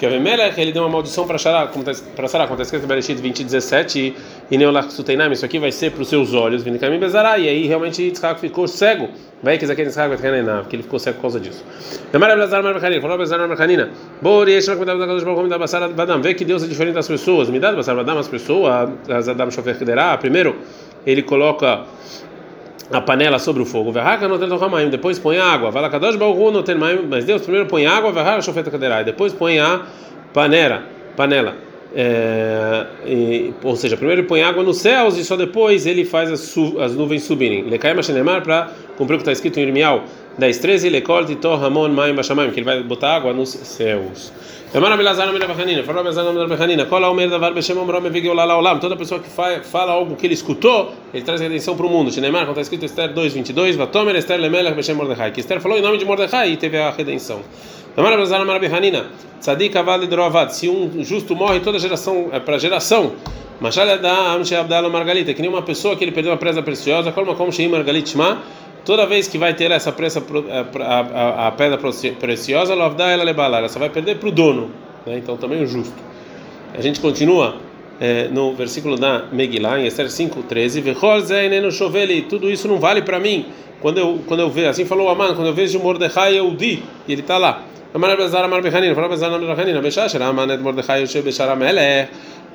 Porque 0.01 0.15
Avimelech 0.15 0.59
ele 0.59 0.71
deu 0.71 0.81
uma 0.81 0.89
maldição 0.89 1.27
para 1.27 1.37
Sarah, 1.37 1.67
como 1.67 1.85
para 1.85 2.27
Sarah, 2.27 2.45
está 2.45 2.63
escrito 2.63 2.85
em 2.85 2.87
Bereshit 2.87 3.21
20, 3.21 3.43
17, 3.43 4.15
e 4.49 4.57
Neolach 4.57 4.91
Suteinaim, 4.91 5.31
isso 5.31 5.45
aqui 5.45 5.59
vai 5.59 5.71
ser 5.71 5.91
para 5.91 6.01
os 6.01 6.09
seus 6.09 6.33
olhos, 6.33 6.63
Vindicamim 6.63 6.97
Bezará, 6.97 7.37
e 7.37 7.47
aí 7.47 7.67
realmente 7.67 8.01
Yitzhak 8.01 8.39
ficou 8.41 8.67
cego. 8.67 9.09
Vai 9.43 9.59
que 9.59 9.67
Zaken 9.67 9.85
Yitzhak 9.85 10.09
vai 10.09 10.17
ter 10.17 10.43
porque 10.63 10.75
ele 10.75 10.81
ficou 10.81 10.97
cego 10.97 11.17
por 11.17 11.21
causa 11.21 11.39
disso. 11.39 11.63
Namara 12.11 12.35
Blazar 12.35 12.63
Marcanina, 12.63 12.99
falou 12.99 13.15
Blazar 13.15 13.47
Marcanina, 13.47 13.91
Bori 14.19 14.53
Yeshua 14.53 14.75
Kmedav 14.75 14.97
da 14.97 15.05
Kadosh 15.05 15.23
Baruch 15.23 15.47
da 15.47 15.59
Basar 15.59 15.87
Badam, 15.89 16.19
vê 16.19 16.33
que 16.33 16.45
Deus 16.45 16.63
é 16.63 16.67
diferente 16.67 16.95
das 16.95 17.07
pessoas, 17.07 17.51
me 17.51 17.59
dá 17.59 17.71
Basar 17.71 17.95
Badam 17.95 18.17
as 18.17 18.27
pessoas, 18.27 18.89
as 19.07 19.29
Adam 19.29 19.51
Shofer 19.51 19.77
Kederá, 19.77 20.17
primeiro 20.17 20.55
ele 21.05 21.21
coloca 21.21 21.85
a 22.91 23.01
panela 23.01 23.39
sobre 23.39 23.61
o 23.61 23.65
fogo. 23.65 23.93
Depois 24.89 25.19
põe 25.19 25.37
água. 25.37 25.71
Mas 27.09 27.25
Deus 27.25 27.41
primeiro 27.41 27.67
põe 27.67 27.85
água, 27.85 28.11
depois 29.05 29.33
põe 29.33 29.59
a 29.59 29.85
panela. 30.33 30.83
panela. 31.15 31.55
É, 31.93 32.85
ou 33.63 33.75
seja, 33.75 33.97
primeiro 33.97 34.21
ele 34.21 34.27
põe 34.27 34.41
água 34.41 34.63
nos 34.63 34.77
céus 34.77 35.17
e 35.17 35.25
só 35.25 35.35
depois 35.35 35.85
ele 35.85 36.05
faz 36.05 36.31
as, 36.31 36.95
nuvens 36.95 37.23
subirem. 37.23 37.59
Ele 37.59 37.77
cai 37.77 37.93
para 38.41 38.69
cumprir 38.97 39.15
o 39.15 39.17
que 39.17 39.23
está 39.23 39.31
escrito 39.31 39.59
em 39.59 39.63
Irmial 39.63 40.05
10, 40.37 40.57
13, 40.59 40.87
ele 40.87 41.01
corta 41.01 41.31
e 41.31 41.35
torra 41.35 41.63
Ramon 41.63 41.89
Maim 41.89 42.15
Bashamayim, 42.15 42.51
que 42.51 42.59
ele 42.59 42.65
vai 42.65 42.81
botar 42.81 43.15
água 43.15 43.33
nos 43.33 43.49
céus. 43.49 44.31
Toda 48.79 48.95
pessoa 48.95 49.19
que 49.19 49.29
fala 49.29 49.91
algo 49.91 50.15
que 50.15 50.25
ele 50.25 50.33
escutou, 50.33 50.93
ele 51.13 51.23
traz 51.23 51.41
redenção 51.41 51.75
para 51.75 51.85
o 51.85 51.89
mundo. 51.89 52.09
Shinemar, 52.09 52.43
quando 52.43 52.51
está 52.51 52.61
escrito 52.61 52.85
Esther 52.85 53.13
2, 53.13 53.33
22, 53.33 53.75
Vatomer 53.75 54.15
Esther 54.15 54.39
Lemelech 54.39 54.73
Beshem 54.73 54.95
Mordechai, 54.95 55.31
que 55.31 55.41
Esther 55.41 55.59
falou 55.59 55.77
em 55.77 55.81
nome 55.81 55.97
de 55.97 56.05
Mordecai 56.05 56.51
e 56.51 56.57
teve 56.57 56.77
a 56.77 56.89
redenção. 56.89 57.41
Se 60.51 60.69
um 60.69 61.03
justo 61.03 61.35
morre, 61.35 61.59
toda 61.59 61.77
geração 61.77 62.29
é 62.31 62.39
para 62.39 62.57
geração. 62.57 63.11
Margalita, 63.59 65.33
que 65.33 65.41
nem 65.41 65.51
uma 65.51 65.61
pessoa 65.61 65.97
que 65.97 66.03
ele 66.05 66.13
perdeu 66.13 66.31
uma 66.31 66.37
presa 66.37 66.63
preciosa, 66.63 67.11
como 67.11 67.35
como 67.35 67.51
Sheim 67.51 67.67
Margalit 67.67 68.09
Shma, 68.09 68.41
toda 68.85 69.05
vez 69.05 69.27
que 69.27 69.37
vai 69.37 69.53
ter 69.53 69.71
essa 69.71 69.91
pressa 69.91 70.23
a, 70.79 70.83
a, 70.83 71.47
a 71.47 71.51
pedra 71.51 71.77
preciosa, 72.19 72.73
ela 72.73 73.69
só 73.69 73.79
vai 73.79 73.89
perder 73.89 74.17
para 74.17 74.29
o 74.29 74.31
dono, 74.31 74.71
né? 75.05 75.17
então 75.17 75.37
também 75.37 75.63
o 75.63 75.67
justo. 75.67 75.93
A 76.73 76.81
gente 76.81 76.99
continua 76.99 77.57
é, 77.99 78.27
no 78.29 78.53
versículo 78.53 78.97
da 78.97 79.25
Megillah, 79.31 79.79
em 79.79 79.85
Esther 79.85 80.07
5:13, 80.07 82.25
tudo 82.27 82.49
isso 82.49 82.67
não 82.67 82.79
vale 82.79 83.01
para 83.01 83.19
mim. 83.19 83.45
Quando 83.79 83.99
eu 83.99 84.19
quando 84.25 84.39
eu 84.39 84.49
vejo, 84.49 84.69
assim 84.69 84.85
falou 84.85 85.09
Aman, 85.09 85.35
quando 85.35 85.47
eu 85.47 85.53
vejo 85.53 85.79
Mordecai 85.79 86.37
eu 86.37 86.49
di, 86.51 86.83
e 87.07 87.11
ele 87.11 87.21
está 87.21 87.37
lá. 87.37 87.63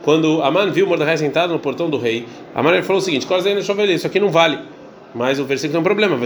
Quando 0.03 0.43
Aman 0.43 0.71
viu 0.71 0.87
Mordecai 0.87 1.19
sentado 1.19 1.53
no 1.53 1.59
portão 1.59 1.91
do 1.91 1.99
rei, 1.99 2.25
Aman 2.55 2.83
falou 2.83 3.03
o 3.03 3.05
seguinte: 3.05 3.27
isso 3.95 4.07
aqui 4.07 4.19
não 4.19 4.31
vale. 4.31 4.59
Mas 5.15 5.39
o 5.39 5.45
versículo 5.45 5.73
tem 5.73 5.81
um 5.81 5.85
problema. 5.85 6.17
Só 6.17 6.23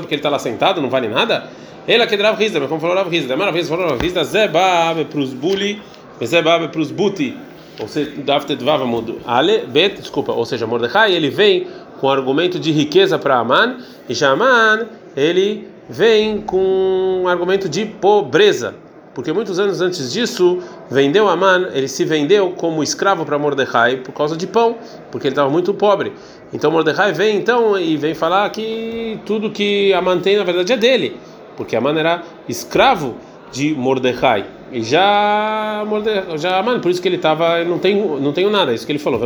porque 0.00 0.14
ele 0.14 0.18
está 0.18 0.28
lá 0.28 0.38
sentado, 0.38 0.80
não 0.80 0.90
vale 0.90 1.08
nada? 1.08 1.48
Ele 1.86 2.02
aqui 2.02 2.16
Rav 2.16 2.38
Rizda, 2.38 2.60
mas 2.60 2.68
como 2.68 2.80
falou 2.80 2.96
Rav 2.96 3.08
Amar 3.32 3.46
Rav 3.46 3.56
Rizda 3.56 3.76
falou 3.76 3.90
Rav 3.90 4.00
Rizda, 4.00 4.24
Zebab 4.24 5.04
pros 5.06 5.32
buli, 5.32 5.80
Zebab 6.24 6.68
pros 6.68 6.90
buti. 6.90 7.36
Ou 7.80 7.88
seja, 7.88 8.12
Daftet 8.18 8.62
Vavamud 8.62 9.18
Ale, 9.26 9.64
Bet, 9.66 10.00
desculpa, 10.00 10.32
ou 10.32 10.44
seja, 10.44 10.66
Mordecai 10.66 11.14
ele 11.14 11.30
vem 11.30 11.66
com 12.00 12.08
argumento 12.08 12.60
de 12.60 12.70
riqueza 12.70 13.18
para 13.18 13.38
Aman, 13.38 13.78
e 14.08 14.14
já 14.14 14.30
Aman 14.30 14.86
ele 15.16 15.68
vem 15.88 16.40
com 16.40 17.22
um 17.22 17.28
argumento 17.28 17.68
de 17.68 17.86
pobreza, 17.86 18.74
porque 19.14 19.32
muitos 19.32 19.58
anos 19.58 19.80
antes 19.80 20.12
disso 20.12 20.60
vendeu 20.90 21.28
Aman, 21.28 21.68
ele 21.74 21.88
se 21.88 22.04
vendeu 22.04 22.50
como 22.50 22.82
escravo 22.82 23.24
para 23.24 23.38
Mordecai 23.38 23.96
por 23.98 24.12
causa 24.12 24.36
de 24.36 24.46
pão, 24.46 24.76
porque 25.10 25.26
ele 25.26 25.32
estava 25.32 25.50
muito 25.50 25.74
pobre. 25.74 26.12
Então 26.52 26.70
Mordecai 26.70 27.12
vem 27.12 27.36
então 27.36 27.78
e 27.78 27.96
vem 27.96 28.14
falar 28.14 28.48
que 28.50 29.18
tudo 29.26 29.50
que 29.50 29.92
Aman 29.92 30.20
tem 30.20 30.36
na 30.36 30.44
verdade 30.44 30.72
é 30.72 30.76
dele, 30.76 31.16
porque 31.56 31.76
Aman 31.76 31.98
era 31.98 32.22
escravo 32.48 33.16
de 33.50 33.74
Mordecai. 33.74 34.46
E 34.70 34.82
já 34.82 35.84
Mordecai, 35.86 36.38
já 36.38 36.58
Aman, 36.58 36.80
por 36.80 36.90
isso 36.90 37.02
que 37.02 37.08
ele 37.08 37.16
estava, 37.16 37.62
não 37.64 37.78
tem 37.78 37.96
não 37.96 38.32
tenho 38.32 38.50
nada, 38.50 38.72
é 38.72 38.74
isso 38.74 38.86
que 38.86 38.92
ele 38.92 38.98
falou. 38.98 39.20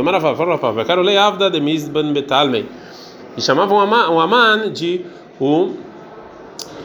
E 3.37 3.41
chamavam 3.41 3.79
Aman 3.79 4.71
de 4.71 5.05
o 5.39 5.86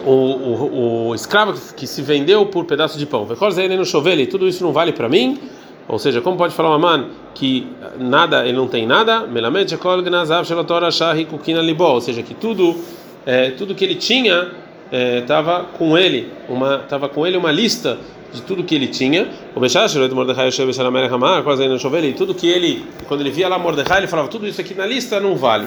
o, 0.04 0.10
o, 0.10 1.08
o 1.08 1.14
escravo 1.14 1.54
que 1.74 1.86
se 1.86 2.02
vendeu 2.02 2.46
por 2.46 2.64
pedaço 2.64 2.98
de 2.98 3.06
pão. 3.06 3.26
Tudo 4.26 4.48
isso 4.48 4.62
não 4.62 4.72
vale 4.72 4.92
para 4.92 5.08
mim? 5.08 5.38
Ou 5.88 5.98
seja, 5.98 6.20
como 6.20 6.36
pode 6.36 6.54
falar 6.54 6.70
uma 6.70 6.78
man 6.78 7.06
que 7.34 7.66
nada, 7.98 8.46
ele 8.46 8.56
não 8.56 8.68
tem 8.68 8.86
nada? 8.86 9.26
Ou 11.78 12.00
seja, 12.00 12.22
que 12.22 12.34
tudo, 12.34 12.76
é, 13.26 13.50
tudo 13.50 13.74
que 13.74 13.84
ele 13.84 13.96
tinha 13.96 14.48
estava 14.90 15.60
é, 15.60 15.78
com 15.78 15.96
ele 15.96 16.30
uma 16.48 16.78
tava 16.78 17.08
com 17.08 17.26
ele 17.26 17.36
uma 17.36 17.50
lista 17.50 17.98
de 18.32 18.42
tudo 18.42 18.62
que 18.62 18.74
ele 18.74 18.88
tinha. 18.88 19.28
O 19.54 19.60
o 19.60 19.64
o 21.72 22.04
e 22.04 22.12
tudo 22.12 22.34
que 22.34 22.48
ele, 22.48 22.84
quando 23.06 23.20
ele 23.20 23.30
via 23.30 23.48
lá 23.48 23.58
Mordecai, 23.58 23.98
ele 23.98 24.06
falava: 24.06 24.28
tudo 24.28 24.46
isso 24.46 24.60
aqui 24.60 24.74
na 24.74 24.86
lista 24.86 25.20
não 25.20 25.36
vale. 25.36 25.66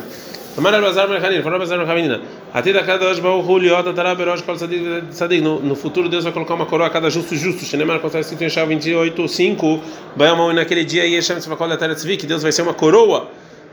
Amar 0.58 0.82
Bazar 0.82 1.10
Mercanina, 1.10 1.44
falou 1.44 1.60
Bazar 1.60 1.78
Mercanina. 1.78 2.22
Até 2.54 2.72
da 2.72 2.82
cada 2.82 3.06
hoje 3.08 3.20
o 3.20 3.44
Juliota 3.44 3.92
Taraberosh 3.92 4.42
Kol 4.42 4.56
Sadik. 4.58 5.42
No 5.42 5.76
futuro 5.76 6.08
Deus 6.08 6.24
vai 6.24 6.32
colocar 6.32 6.54
uma 6.54 6.66
coroa 6.66 6.88
a 6.88 6.90
cada 6.90 7.10
justo 7.10 7.36
justo. 7.36 7.66
Shenemar 7.66 8.00
contra 8.00 8.22
escrito 8.22 8.42
em 8.46 8.50
Shah 8.50 8.64
28, 8.64 9.28
5. 9.28 9.82
Vai 10.16 10.30
amar 10.30 10.54
naquele 10.54 10.86
dia 10.86 11.06
e 11.06 11.16
Yeshem 11.16 11.40
Tzvakol 11.40 11.70
Ateret 11.74 11.96
Tzvi, 11.96 12.16
que 12.16 12.26
Deus 12.26 12.42
vai 12.42 12.54
ser 12.54 12.62
uma 12.62 12.74
coroa 12.74 13.28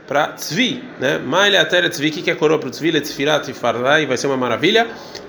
para 0.05 0.33
Tzvi, 0.33 0.83
né? 0.99 1.19
Maile 1.19 1.55
Ateret 1.55 1.89
Tzvi, 1.89 2.11
que 2.11 2.29
é 2.29 2.35
coroa 2.35 2.59
para 2.59 2.69
Tzvi, 2.69 2.91
Letzifirat 2.91 3.49
e 3.49 3.53
Fardai, 3.53 4.05
vai 4.05 4.17
ser 4.17 4.27
uma 4.27 4.35
maravilha. 4.35 4.85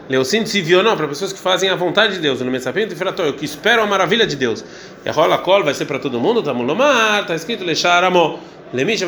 Leusim 0.08 0.42
Tzivionó, 0.42 0.96
para 0.96 1.06
pessoas 1.06 1.32
que 1.32 1.38
fazem 1.38 1.70
a 1.70 1.76
vontade 1.76 2.14
de 2.14 2.18
Deus, 2.18 2.40
no 2.40 2.50
Mensapento 2.50 2.92
e 2.92 2.96
Firator, 2.96 3.32
que 3.34 3.44
esperam 3.44 3.84
a 3.84 3.86
maravilha 3.86 4.26
de 4.26 4.34
Deus. 4.34 4.64
E 5.06 5.08
a 5.08 5.12
rola 5.12 5.38
col 5.38 5.62
vai 5.62 5.72
ser 5.72 5.84
para 5.84 6.00
todo 6.00 6.18
mundo, 6.18 6.42
Tamulomar, 6.42 7.20
está 7.20 7.36
escrito 7.36 7.64
Lechar 7.64 8.02
Amor. 8.02 8.40
Lemisha 8.74 9.06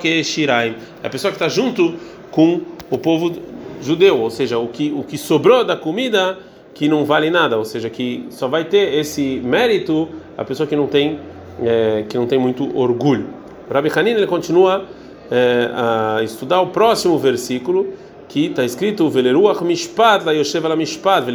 que 0.00 0.22
Shiraim. 0.22 0.76
É 1.02 1.06
a 1.08 1.10
pessoa 1.10 1.32
que 1.32 1.36
está 1.36 1.48
junto 1.48 1.94
com 2.30 2.60
o 2.90 2.96
povo 2.96 3.34
judeu, 3.82 4.20
ou 4.20 4.30
seja, 4.30 4.56
o 4.58 4.68
que, 4.68 4.94
o 4.96 5.02
que 5.02 5.18
sobrou 5.18 5.64
da 5.64 5.76
comida 5.76 6.38
que 6.72 6.88
não 6.88 7.04
vale 7.04 7.28
nada, 7.28 7.58
ou 7.58 7.64
seja, 7.64 7.90
que 7.90 8.26
só 8.30 8.48
vai 8.48 8.64
ter 8.64 8.94
esse 8.94 9.40
mérito 9.44 10.08
a 10.36 10.44
pessoa 10.44 10.66
que 10.66 10.74
não 10.74 10.86
tem 10.86 11.18
é, 11.62 12.04
que 12.08 12.16
não 12.16 12.26
tem 12.26 12.38
muito 12.38 12.76
orgulho. 12.76 13.26
Rabbi 13.70 13.90
Hanin 13.94 14.10
ele 14.12 14.26
continua 14.26 14.84
é, 15.30 15.70
a 15.72 16.22
estudar 16.22 16.60
o 16.60 16.68
próximo 16.68 17.18
versículo 17.18 17.88
que 18.28 18.46
está 18.46 18.64
escrito 18.64 19.08
Veleruach 19.08 19.62
Mishpat 19.62 20.24
la 20.24 20.32
ala 20.32 20.76
Mishpat 20.76 21.26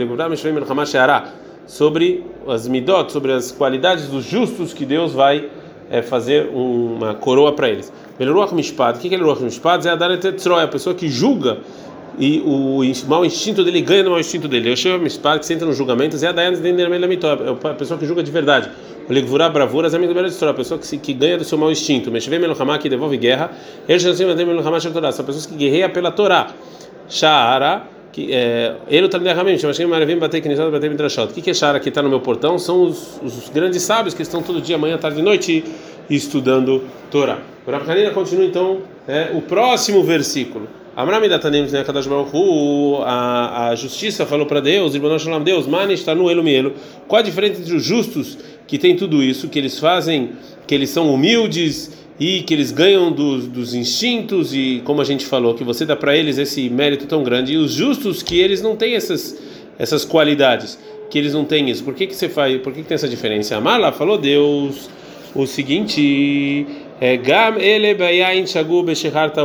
sobre 1.66 2.26
as 2.48 2.68
midot, 2.68 3.12
sobre 3.12 3.32
as 3.32 3.52
qualidades 3.52 4.08
dos 4.08 4.26
justos 4.26 4.74
que 4.74 4.86
Deus 4.86 5.14
vai 5.14 5.50
é, 5.90 6.02
fazer 6.02 6.50
uma 6.54 7.14
coroa 7.14 7.54
para 7.54 7.70
eles. 7.70 7.92
Ruach 8.20 8.54
Mishpat, 8.54 8.98
o 8.98 9.02
que 9.02 9.14
é 9.14 9.18
Ruach 9.18 9.42
Mishpat? 9.42 9.88
É 9.88 9.92
a 9.92 9.96
Daret 9.96 10.26
é 10.26 10.64
a 10.64 10.68
pessoa 10.68 10.94
que 10.94 11.08
julga 11.08 11.60
e 12.18 12.42
o 12.46 12.82
mau 13.08 13.24
instinto 13.26 13.64
dele 13.64 13.82
ganha 13.82 14.04
no 14.04 14.12
mau 14.12 14.20
instinto 14.20 14.48
dele. 14.48 14.70
Eu 14.72 14.76
chamo 14.76 15.00
Mishpat, 15.00 15.40
que 15.40 15.46
senta 15.46 15.66
nos 15.66 15.78
julgamentos, 15.78 16.22
é 16.22 16.28
a 16.28 16.32
Dayan 16.34 16.54
é 16.54 17.70
a 17.70 17.74
pessoa 17.74 17.98
que 17.98 18.06
julga 18.06 18.22
de 18.22 18.32
verdade. 18.32 18.70
O 19.10 19.14
Legvurá 19.14 19.50
bravuras 19.50 19.94
é 19.94 19.98
a 19.98 20.54
pessoa 20.54 20.78
que, 20.78 20.86
se, 20.86 20.98
que 20.98 21.14
ganha 21.14 21.38
do 21.38 21.44
seu 21.44 21.58
mau 21.58 21.72
instinto. 21.72 22.12
Meshvei 22.12 22.38
Melohamá, 22.38 22.78
que 22.78 22.90
devolve 22.90 23.18
guerra. 23.18 23.52
São 25.12 25.26
pessoas 25.26 25.46
que 25.46 25.56
guerreiam 25.56 25.90
pela 25.90 26.12
Torá. 26.12 26.54
Sha'ara 27.08 27.88
que 28.12 28.34
é, 28.34 28.76
ele 28.88 29.06
o 29.06 29.10
Talmud 29.10 29.32
Ramim, 29.32 29.58
chama 29.58 29.74
Maravim 29.88 30.18
Batei 30.18 30.42
Knisot 30.42 30.72
Batei 30.72 30.90
Midrashot. 30.90 31.32
O 31.32 31.34
que 31.34 31.50
é 31.50 31.54
Shara 31.54 31.80
que 31.80 31.90
está 31.90 32.02
no 32.02 32.10
meu 32.10 32.20
portão? 32.20 32.58
São 32.58 32.84
os, 32.84 33.20
os, 33.24 33.50
grandes 33.50 33.82
sábios 33.84 34.14
que 34.14 34.22
estão 34.22 34.42
todo 34.42 34.62
dia, 34.62 34.78
manhã, 34.78 34.98
tarde 34.98 35.20
e 35.20 35.24
noite 35.24 35.64
estudando 36.10 36.84
Torá. 37.12 37.40
O 37.68 37.72
Rav 37.72 37.86
continua 38.14 38.46
então 38.46 38.80
é, 39.08 39.30
o 39.34 39.42
próximo 39.42 40.04
versículo. 40.04 40.68
A, 43.06 43.70
a 43.70 43.76
justiça 43.76 44.26
falou 44.26 44.46
para 44.46 44.60
Deus, 44.60 44.96
Deus, 45.44 45.68
está 45.94 46.14
no 46.16 46.30
Elumielo. 46.30 46.74
Qual 47.08 47.20
a 47.20 47.24
diferença 47.24 47.62
entre 47.62 47.76
os 47.76 47.84
justos 47.84 48.38
que 48.68 48.78
tem 48.78 48.96
tudo 48.96 49.24
isso, 49.24 49.48
que 49.48 49.58
eles 49.58 49.80
fazem, 49.80 50.32
que 50.68 50.76
eles 50.76 50.90
são 50.90 51.14
humildes 51.14 51.92
e 52.20 52.42
que 52.42 52.54
eles 52.54 52.72
ganham 52.72 53.12
dos, 53.12 53.48
dos 53.48 53.74
instintos 53.74 54.54
e 54.54 54.82
como 54.84 55.02
a 55.02 55.06
gente 55.06 55.26
falou 55.26 55.54
que 55.54 55.64
você 55.64 55.86
dá 55.86 55.96
para 55.96 56.16
eles 56.18 56.38
esse 56.38 56.70
mérito 56.70 57.06
tão 57.06 57.24
grande. 57.24 57.54
E 57.54 57.58
os 57.58 57.72
justos 57.72 58.22
que 58.22 58.40
eles 58.40 58.62
não 58.62 58.76
têm 58.76 58.96
essas 58.96 59.38
essas 59.78 60.04
qualidades 60.04 60.78
que 61.10 61.18
eles 61.18 61.34
não 61.34 61.46
têm 61.46 61.70
isso. 61.70 61.84
Por 61.84 61.96
que 61.96 62.06
que 62.06 62.16
você 62.16 62.28
faz 62.28 62.62
por 62.62 62.74
que, 62.74 62.82
que 62.82 62.88
tem 62.88 62.96
essa 62.96 63.08
diferença? 63.08 63.56
A 63.56 63.62
Marla 63.62 63.92
falou 63.92 64.18
Deus 64.18 64.90
o 65.34 65.46
seguinte 65.46 66.68
é 67.00 67.16
gam 67.16 67.58
ele 67.58 67.96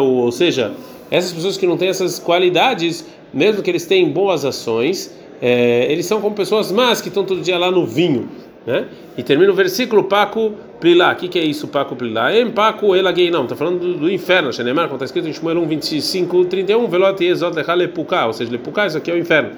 ou 0.01 0.33
seja 0.33 0.73
essas 1.11 1.33
pessoas 1.33 1.57
que 1.57 1.67
não 1.67 1.77
têm 1.77 1.89
essas 1.89 2.19
qualidades 2.19 3.07
mesmo 3.33 3.63
que 3.63 3.71
eles 3.71 3.87
tenham 3.87 4.11
boas 4.11 4.45
ações 4.45 5.15
é, 5.43 5.87
eles 5.91 6.07
são 6.07 6.21
como 6.21 6.35
pessoas 6.35 6.73
más 6.73 7.03
que 7.03 7.09
estão 7.09 7.25
todo 7.25 7.43
dia 7.43 7.59
lá 7.59 7.71
no 7.71 7.85
vinho 7.85 8.29
né? 8.67 8.87
E 9.17 9.23
termina 9.23 9.53
o 9.53 9.55
versículo 9.55 10.05
Paco 10.05 10.55
Prilá. 10.81 11.13
O 11.13 11.17
que, 11.17 11.29
que 11.29 11.39
é 11.39 11.45
isso, 11.45 11.69
Paco 11.69 11.95
Prilá? 11.95 12.37
Em 12.37 12.51
Paco 12.51 12.95
Elagei, 12.97 13.31
não, 13.31 13.45
está 13.45 13.55
falando 13.55 13.79
do, 13.79 13.95
do 13.95 14.11
inferno. 14.11 14.53
Xenemar, 14.53 14.87
como 14.87 14.97
está 14.97 15.05
escrito 15.05 15.29
em 15.29 15.33
Shmuel 15.33 15.59
1, 15.59 15.69
25, 15.69 16.45
31, 16.47 16.87
Velote 16.89 17.25
Exot 17.25 17.55
Lecha 17.55 18.27
ou 18.27 18.33
seja, 18.33 18.51
Lepuká, 18.51 18.87
isso 18.87 18.97
aqui 18.97 19.11
é 19.11 19.15
o 19.15 19.19
inferno. 19.19 19.51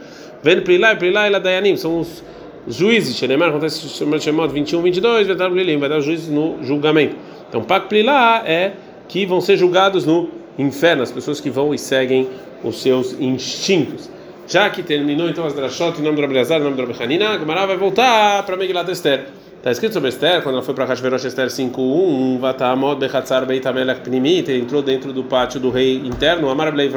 Vem 0.42 0.60
Prilá 0.60 0.92
e 0.92 0.96
Prilá 0.96 1.26
Ela 1.26 1.76
são 1.76 2.00
os 2.00 2.22
juízes. 2.68 3.16
Xenemar, 3.16 3.54
está 3.54 3.66
escrito 3.66 4.14
em 4.14 4.20
Shemot 4.20 4.52
21, 4.52 4.82
22, 4.82 5.26
Vetar 5.26 5.50
Blilim, 5.50 5.78
vai 5.78 5.88
dar 5.88 6.00
juízes 6.00 6.28
no 6.28 6.62
julgamento. 6.62 7.16
Então, 7.48 7.62
Paco 7.62 7.88
Prilá 7.88 8.42
é 8.44 8.72
que 9.08 9.24
vão 9.24 9.40
ser 9.40 9.56
julgados 9.56 10.04
no 10.04 10.28
inferno, 10.58 11.02
as 11.02 11.12
pessoas 11.12 11.40
que 11.40 11.50
vão 11.50 11.72
e 11.72 11.78
seguem 11.78 12.28
os 12.64 12.82
seus 12.82 13.12
instintos. 13.20 14.10
Já 14.48 14.70
que 14.70 14.82
terminou 14.82 15.28
então 15.28 15.44
as 15.44 15.54
drashot 15.54 16.00
em 16.00 16.04
nome 16.04 16.14
do 16.14 16.22
Rabelazar, 16.22 16.60
em 16.60 16.64
nome 16.64 16.76
do 16.76 16.82
Rabi 16.82 17.02
Hanina, 17.02 17.30
a 17.30 17.38
Gemara 17.38 17.66
vai 17.66 17.76
voltar 17.76 18.44
para 18.44 18.56
Megilat 18.56 18.88
Esther. 18.88 19.26
Está 19.56 19.72
escrito 19.72 19.94
sobre 19.94 20.10
Esther, 20.10 20.40
quando 20.42 20.54
ela 20.54 20.64
foi 20.64 20.72
para 20.72 20.84
Hashverosh 20.84 21.24
Esther 21.24 21.48
5.1, 21.48 22.38
Vatamod 22.38 23.00
Bechatzar 23.00 23.44
Beit 23.44 23.66
HaMelech 23.66 24.02
Pnimit, 24.02 24.52
entrou 24.52 24.82
dentro 24.82 25.12
do 25.12 25.24
pátio 25.24 25.58
do 25.58 25.70
rei 25.70 25.96
interno, 25.96 26.48
Amar 26.48 26.70
Bleiv 26.70 26.94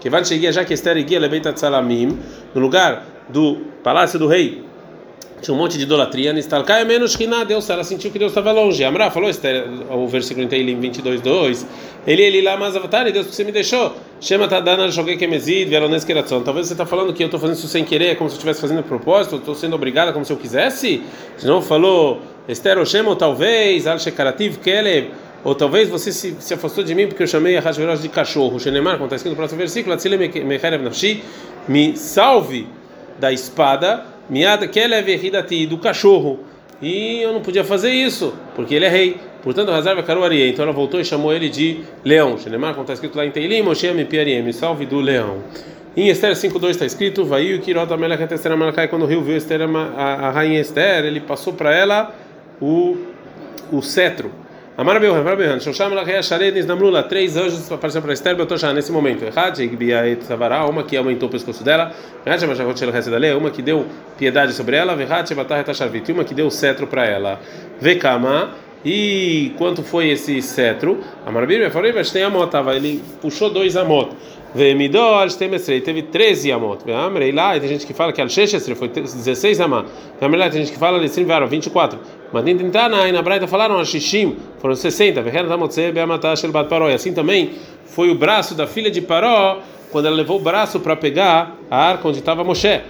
que 0.00 0.08
vai 0.08 0.24
chegar 0.24 0.52
já 0.52 0.64
que 0.64 0.72
Esther 0.72 1.04
guia 1.04 1.20
Lebeit 1.20 1.46
Atzalamim, 1.46 2.18
no 2.54 2.60
lugar 2.62 3.04
do 3.28 3.58
palácio 3.82 4.18
do 4.18 4.26
rei, 4.26 4.64
tinha 5.42 5.54
um 5.54 5.58
monte 5.58 5.76
de 5.76 5.82
idolatria, 5.82 6.32
Nistalkai 6.32 6.84
menos 6.84 7.14
que 7.14 7.26
nada, 7.26 7.44
Deus, 7.44 7.68
ela 7.68 7.84
sentiu 7.84 8.10
que 8.10 8.18
Deus 8.18 8.30
estava 8.30 8.52
longe. 8.52 8.82
Amra 8.82 9.10
falou, 9.10 9.28
Esther, 9.28 9.66
o 9.90 10.08
versículo 10.08 10.46
em 10.46 10.48
Teilim 10.48 10.80
22.2, 10.80 11.66
ele, 12.06 12.22
ele 12.22 12.40
lá, 12.40 12.56
mas 12.56 12.74
avatar, 12.74 13.12
Deus, 13.12 13.26
você 13.26 13.44
me 13.44 13.52
deixou. 13.52 13.94
Chama 14.18 14.48
Tadana, 14.48 14.90
joguei 14.90 15.16
Kemezid, 15.18 15.68
Velones 15.68 16.02
Keratzon. 16.02 16.42
Talvez 16.42 16.66
você 16.66 16.72
está 16.72 16.86
falando 16.86 17.12
que 17.12 17.22
eu 17.22 17.26
estou 17.26 17.38
fazendo 17.38 17.56
isso 17.56 17.68
sem 17.68 17.84
querer, 17.84 18.16
como 18.16 18.30
se 18.30 18.34
eu 18.34 18.38
estivesse 18.38 18.62
fazendo 18.62 18.80
a 18.80 18.82
propósito, 18.82 19.36
estou 19.36 19.54
sendo 19.54 19.76
obrigada 19.76 20.10
como 20.10 20.24
se 20.24 20.32
eu 20.32 20.38
quisesse. 20.38 21.02
De 21.38 21.46
novo 21.46 21.66
falou, 21.66 22.22
Esther, 22.48 22.78
Oshema, 22.78 23.10
ou 23.10 23.16
talvez, 23.16 23.86
Al 23.86 23.98
Shekarativ, 23.98 24.56
Kelev, 24.56 25.10
ou 25.44 25.54
talvez 25.54 25.90
você 25.90 26.10
se, 26.12 26.34
se 26.40 26.54
afastou 26.54 26.82
de 26.82 26.94
mim 26.94 27.06
porque 27.06 27.22
eu 27.22 27.26
chamei 27.26 27.58
a 27.58 27.60
Hashverosh 27.60 28.00
de 28.00 28.08
cachorro. 28.08 28.58
Shenemar, 28.58 28.94
como 28.94 29.04
está 29.04 29.16
escrito 29.16 29.32
no 29.32 29.36
próximo 29.36 29.58
versículo, 29.58 29.94
Atzile 29.94 30.16
Mecherev 30.16 30.82
Nafshi, 30.82 31.22
me 31.68 31.94
salve 31.94 32.66
da 33.18 33.30
espada 33.30 34.06
Miada 34.30 34.66
Kelev 34.66 35.08
Hidati, 35.08 35.66
do 35.66 35.76
cachorro. 35.76 36.40
E 36.80 37.20
eu 37.20 37.34
não 37.34 37.42
podia 37.42 37.64
fazer 37.64 37.90
isso, 37.90 38.34
porque 38.54 38.74
ele 38.74 38.86
é 38.86 38.88
rei. 38.88 39.16
Portanto, 39.42 39.70
Hazar 39.70 39.96
Vekaru 39.96 40.24
Arié. 40.24 40.48
Então 40.48 40.64
ela 40.64 40.72
voltou 40.72 41.00
e 41.00 41.04
chamou 41.04 41.32
ele 41.32 41.48
de 41.48 41.80
leão. 42.04 42.36
Shenemar, 42.38 42.72
como 42.72 42.82
está 42.82 42.94
escrito 42.94 43.16
lá 43.16 43.24
em 43.24 43.30
Teilim, 43.30 43.62
Moshe 43.62 43.90
Me 43.92 44.52
salve 44.52 44.86
do 44.86 45.00
leão. 45.00 45.42
Em 45.96 46.08
Esther 46.08 46.32
5.2 46.32 46.70
está 46.70 46.84
escrito, 46.84 47.24
vai 47.24 47.54
o 47.54 47.58
Kirot 47.58 47.90
Amelech 47.90 48.22
Esther 48.34 48.52
Amalekai, 48.52 48.86
quando 48.86 49.04
o 49.04 49.06
rio 49.06 49.22
viu 49.22 49.34
Esther, 49.34 49.62
a, 49.62 50.30
rainha 50.30 50.60
Esther, 50.60 51.06
ele 51.06 51.20
passou 51.20 51.54
para 51.54 51.74
ela 51.74 52.14
o, 52.60 52.98
o 53.72 53.80
cetro. 53.80 54.30
Amar 54.76 55.00
Beuhan, 55.00 55.20
Amar 55.20 55.38
Beuhan, 55.38 55.58
Shosham 55.58 55.94
Lachea 55.94 56.22
Shared 56.22 56.52
Nisnamlula, 56.54 57.02
três 57.04 57.34
anjos 57.38 57.72
apareceram 57.72 58.02
para 58.02 58.12
Esther 58.12 58.36
Betosha 58.36 58.74
nesse 58.74 58.92
momento. 58.92 59.24
Errad, 59.24 59.58
Igbia 59.58 60.06
et 60.06 60.22
Savara, 60.22 60.66
uma 60.66 60.82
que 60.82 60.98
aumentou 60.98 61.30
o 61.30 61.32
pescoço 61.32 61.64
dela, 61.64 61.90
Errad, 62.26 62.42
Machakot 62.42 62.78
Shel 62.78 62.94
Hesed 62.94 63.14
Ale, 63.14 63.32
uma 63.32 63.50
que 63.50 63.62
deu 63.62 63.86
piedade 64.18 64.52
sobre 64.52 64.76
ela, 64.76 64.94
Verrad, 64.94 65.26
Shebatah 65.26 65.60
et 65.60 65.70
Asharvit, 65.70 66.12
uma 66.12 66.24
que 66.24 66.34
deu 66.34 66.50
cetro 66.50 66.86
para 66.86 67.06
ela. 67.06 67.40
Vekama, 67.80 68.50
e 68.88 69.50
quanto 69.58 69.82
foi 69.82 70.10
esse 70.10 70.40
cetro? 70.40 71.00
Amar 71.26 71.44
Beuhan, 71.44 71.70
falei, 71.70 71.92
mas 71.92 72.12
tem 72.12 72.22
amot, 72.22 72.54
ele 72.72 73.02
puxou 73.20 73.50
dois 73.50 73.76
amot. 73.76 74.10
Vemidor, 74.54 75.26
Temesrei, 75.32 75.80
teve 75.80 76.02
13 76.02 76.52
amot. 76.52 76.88
Amrei 76.92 77.32
lá, 77.32 77.58
tem 77.58 77.68
gente 77.68 77.84
que 77.84 77.92
fala 77.92 78.12
que 78.12 78.20
Al-Sheshesre 78.20 78.76
foi 78.76 78.86
16 78.86 79.60
amot. 79.60 79.88
Amrei 80.20 80.40
lá, 80.40 80.48
tem 80.48 80.60
gente 80.60 80.72
que 80.72 80.78
fala 80.78 80.98
Lissim 80.98 81.24
Varo, 81.24 81.48
24. 81.48 81.98
Mas 82.32 82.44
dentro 82.44 82.70
na 82.72 83.10
na 83.10 83.22
Braita 83.22 83.48
falaram 83.48 83.76
Al-Shishim, 83.76 84.36
foram 84.60 84.76
60. 84.76 85.20
Vehen 85.20 85.48
Tamotse, 85.48 85.90
Beamatah, 85.90 86.36
Shelbat 86.36 86.70
Paró. 86.70 86.88
E 86.88 86.94
assim 86.94 87.12
também 87.12 87.54
foi 87.86 88.08
o 88.08 88.14
braço 88.14 88.54
da 88.54 88.68
filha 88.68 88.88
de 88.88 89.00
Paró, 89.00 89.62
quando 89.90 90.06
ela 90.06 90.14
levou 90.14 90.36
o 90.36 90.40
braço 90.40 90.78
para 90.78 90.94
pegar 90.94 91.56
a 91.68 91.76
arca 91.76 92.06
onde 92.06 92.20
estava 92.20 92.44
Moshe. 92.44 92.82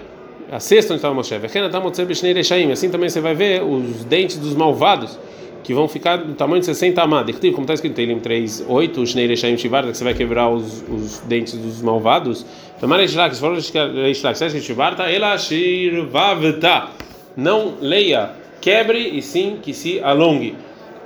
A 0.52 0.60
cesta 0.60 0.92
onde 0.92 0.98
estava 0.98 1.14
Moshe. 1.14 1.38
Vehen 1.38 1.70
Tamotse, 1.70 2.04
Beshnei 2.04 2.34
Rechaim. 2.34 2.70
Assim 2.70 2.90
também 2.90 3.08
você 3.08 3.22
vai 3.22 3.34
ver 3.34 3.62
os 3.62 4.04
dentes 4.04 4.36
dos 4.36 4.54
malvados 4.54 5.18
que 5.66 5.74
vão 5.74 5.88
ficar 5.88 6.18
do 6.18 6.32
tamanho 6.34 6.60
de 6.60 6.66
60 6.66 7.02
amad. 7.02 7.28
Como 7.32 7.62
está 7.62 7.74
escrito 7.74 7.98
em 7.98 8.04
Elim 8.04 8.20
3, 8.20 8.66
8, 8.68 9.00
o 9.00 9.04
Shnei 9.04 9.26
Rechaim 9.26 9.58
Shivarta, 9.58 9.90
que 9.90 9.96
você 9.96 10.04
vai 10.04 10.14
quebrar 10.14 10.48
os, 10.48 10.84
os 10.88 11.18
dentes 11.26 11.54
dos 11.54 11.82
malvados. 11.82 12.46
Tomara 12.78 13.02
Ishlak, 13.02 13.34
se 13.34 13.40
for 13.40 13.58
Ishlak, 13.58 14.38
se 14.38 14.60
Shivarta, 14.60 15.02
ela 15.10 15.36
Shirvavta. 15.36 16.90
Não 17.36 17.74
leia, 17.80 18.30
quebre 18.60 19.08
e 19.08 19.20
sim 19.20 19.58
que 19.60 19.74
se 19.74 19.98
alongue. 19.98 20.54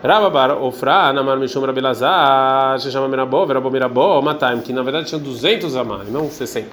Rababar 0.04 0.62
Ofra, 0.62 1.10
Namar 1.14 1.38
Mishum 1.38 1.64
Rabelazar, 1.64 2.78
se 2.80 2.90
chama 2.90 3.08
Mirabó, 3.08 3.46
Verabó 3.46 3.70
Mirabó, 3.70 4.20
Mataim, 4.20 4.60
que 4.60 4.74
na 4.74 4.82
verdade 4.82 5.06
tinha 5.06 5.18
200 5.18 5.74
amad, 5.74 6.06
não 6.10 6.28
60. 6.28 6.68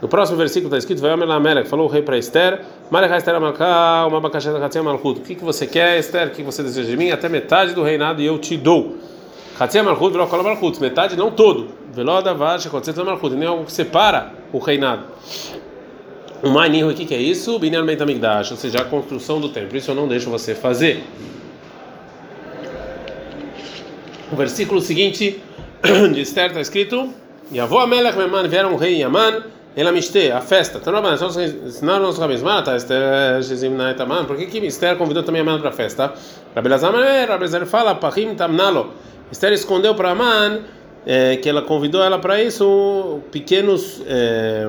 No 0.00 0.08
próximo 0.08 0.38
versículo 0.38 0.68
está 0.68 0.78
escrito: 0.78 1.00
Vai 1.00 1.16
Melech, 1.40 1.68
falou 1.68 1.86
o 1.86 1.88
rei 1.88 2.02
para 2.02 2.16
Esther, 2.16 2.60
Malech 2.90 3.12
Esther 3.14 3.34
Amalká, 3.34 4.06
uma 4.06 4.18
abacaxi 4.18 4.50
da 4.50 4.64
Hatzia 4.64 4.82
Malchut. 4.82 5.20
O 5.20 5.22
que, 5.22 5.34
que 5.34 5.44
você 5.44 5.66
quer, 5.66 5.98
Esther? 5.98 6.28
O 6.28 6.30
que 6.30 6.42
você 6.42 6.62
deseja 6.62 6.88
de 6.88 6.96
mim? 6.96 7.10
Até 7.10 7.28
metade 7.28 7.74
do 7.74 7.82
reinado 7.82 8.22
e 8.22 8.26
eu 8.26 8.38
te 8.38 8.56
dou. 8.56 8.96
Hatzia 9.58 9.82
Malchut, 9.82 10.12
virou 10.12 10.26
Kola 10.28 10.42
Malchut. 10.42 10.80
Metade, 10.80 11.16
não 11.16 11.30
todo. 11.30 11.68
Veloda 11.92 12.32
Vash, 12.32 12.72
Hatzia 12.72 13.04
Malchut. 13.04 13.34
Nem 13.34 13.48
algo 13.48 13.64
que 13.64 13.72
separa 13.72 14.32
o 14.52 14.58
reinado. 14.58 15.04
O 16.42 16.50
Maninho, 16.50 16.88
o 16.88 16.94
que, 16.94 17.04
que 17.04 17.14
é 17.14 17.20
isso? 17.20 17.58
Binyan 17.58 17.84
Beitamigdash, 17.84 18.52
ou 18.52 18.56
seja, 18.56 18.78
a 18.78 18.84
construção 18.84 19.40
do 19.40 19.48
templo. 19.48 19.76
Isso 19.76 19.90
eu 19.90 19.94
não 19.96 20.06
deixo 20.06 20.30
você 20.30 20.54
fazer. 20.54 21.02
O 24.30 24.36
versículo 24.36 24.80
seguinte 24.80 25.42
de 26.14 26.20
Esther 26.20 26.46
está 26.46 26.60
escrito: 26.60 27.12
Yavô 27.52 27.78
Amelech 27.78 28.16
Meman, 28.16 28.46
vieram 28.46 28.74
um 28.74 28.76
rei 28.76 29.00
Yaman, 29.00 29.42
ela 29.80 29.92
miste, 29.92 30.32
a 30.32 30.40
festa. 30.40 30.78
Então, 30.78 30.92
ensinaram 31.64 32.02
nossos 32.02 32.18
rabis, 32.18 32.42
Mata, 32.42 32.76
por 34.26 34.36
que 34.36 34.46
que 34.46 34.58
Esther 34.66 34.96
convidou 34.96 35.22
também 35.22 35.40
Yaman 35.40 35.60
para 35.60 35.68
a 35.68 35.72
festa? 35.72 36.12
Rabelazar 36.52 36.92
Rabelazar 36.92 37.64
fala, 37.64 37.94
Pachim 37.94 38.34
Tamnalo. 38.34 38.92
Esther 39.30 39.52
escondeu 39.52 39.94
para 39.94 40.10
Aman, 40.10 40.62
é, 41.06 41.36
que 41.36 41.48
ela 41.48 41.62
convidou 41.62 42.02
ela 42.02 42.18
para 42.18 42.42
isso, 42.42 43.20
pequenos. 43.30 44.02
É, 44.04 44.68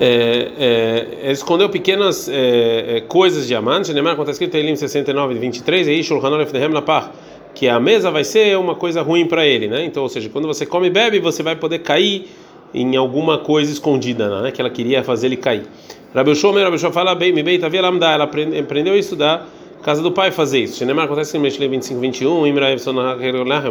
é, 0.00 1.06
é, 1.22 1.30
escondeu 1.30 1.68
pequenas 1.68 2.28
é, 2.28 2.96
é, 2.96 3.00
coisas 3.02 3.46
de 3.46 3.54
Aman, 3.54 3.82
Neymar, 3.82 4.16
quando 4.16 4.30
está 4.30 4.32
escrito 4.32 4.56
em 4.56 4.60
Elim 4.60 4.74
69, 4.74 5.34
23, 5.34 5.86
e 5.86 6.02
Shulchan 6.02 6.34
Aleph 6.34 6.52
Lapar, 6.52 7.12
que 7.54 7.68
a 7.68 7.78
mesa 7.78 8.10
vai 8.10 8.24
ser 8.24 8.58
uma 8.58 8.74
coisa 8.74 9.02
ruim 9.02 9.26
para 9.26 9.46
ele, 9.46 9.68
né? 9.68 9.84
Então, 9.84 10.02
ou 10.02 10.08
seja, 10.08 10.28
quando 10.30 10.48
você 10.48 10.66
come 10.66 10.88
e 10.88 10.90
bebe, 10.90 11.20
você 11.20 11.44
vai 11.44 11.54
poder 11.54 11.78
cair 11.80 12.28
em 12.74 12.96
alguma 12.96 13.38
coisa 13.38 13.72
escondida, 13.72 14.42
né? 14.42 14.50
Que 14.50 14.60
ela 14.60 14.70
queria 14.70 15.02
fazer 15.02 15.26
ele 15.26 15.36
cair. 15.36 15.64
Rabi 16.14 16.34
Shomer, 16.34 16.64
Rabi 16.64 16.78
fala 16.78 17.14
bem, 17.14 17.32
me 17.32 17.42
bem, 17.42 17.58
tá 17.58 17.68
vendo? 17.68 17.86
Ela 18.04 18.24
aprendeu 18.24 18.98
isso 18.98 19.16
da 19.16 19.42
casa 19.82 20.02
do 20.02 20.12
pai 20.12 20.30
fazer 20.30 20.60
isso. 20.60 20.84
Neymar 20.84 21.06
acontece 21.06 21.36
em 21.36 21.40
Meshle 21.40 21.68
25, 21.68 22.00
21, 22.00 22.46
Imra 22.46 22.66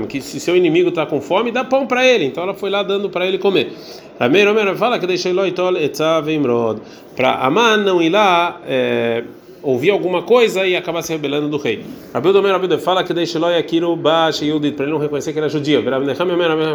que 0.07 0.21
se 0.21 0.39
seu 0.39 0.55
inimigo 0.55 0.89
está 0.89 1.05
com 1.05 1.21
fome, 1.21 1.51
dá 1.51 1.63
pão 1.63 1.87
para 1.87 2.05
ele. 2.05 2.25
Então 2.25 2.43
ela 2.43 2.53
foi 2.53 2.69
lá 2.69 2.83
dando 2.83 3.09
para 3.09 3.25
ele 3.25 3.37
comer. 3.37 3.73
Primeiro, 4.17 4.75
fala 4.75 4.99
que 4.99 5.07
deixei 5.07 5.33
loitol 5.33 5.77
etzavimrod. 5.77 6.81
Para 7.15 7.35
Aman 7.45 7.77
não 7.77 8.01
ir 8.01 8.09
lá 8.09 8.61
é, 8.67 9.23
ouvir 9.63 9.91
alguma 9.91 10.23
coisa 10.23 10.65
e 10.65 10.75
acabar 10.75 11.01
se 11.01 11.13
rebelando 11.13 11.47
do 11.47 11.57
rei. 11.57 11.83
Rabi 12.13 12.31
Domer 12.31 12.51
Rabi 12.51 12.77
fala 12.77 13.03
que 13.03 13.13
deixei 13.13 13.39
loi 13.39 13.57
aquilo 13.57 13.95
baixo 13.95 14.43
yudit 14.43 14.75
para 14.75 14.85
ele 14.85 14.93
não 14.93 14.99
reconhecer 14.99 15.33
que 15.33 15.39
era 15.39 15.49
judeu. 15.49 15.83
Rabi 15.83 16.05
Necham 16.05 16.27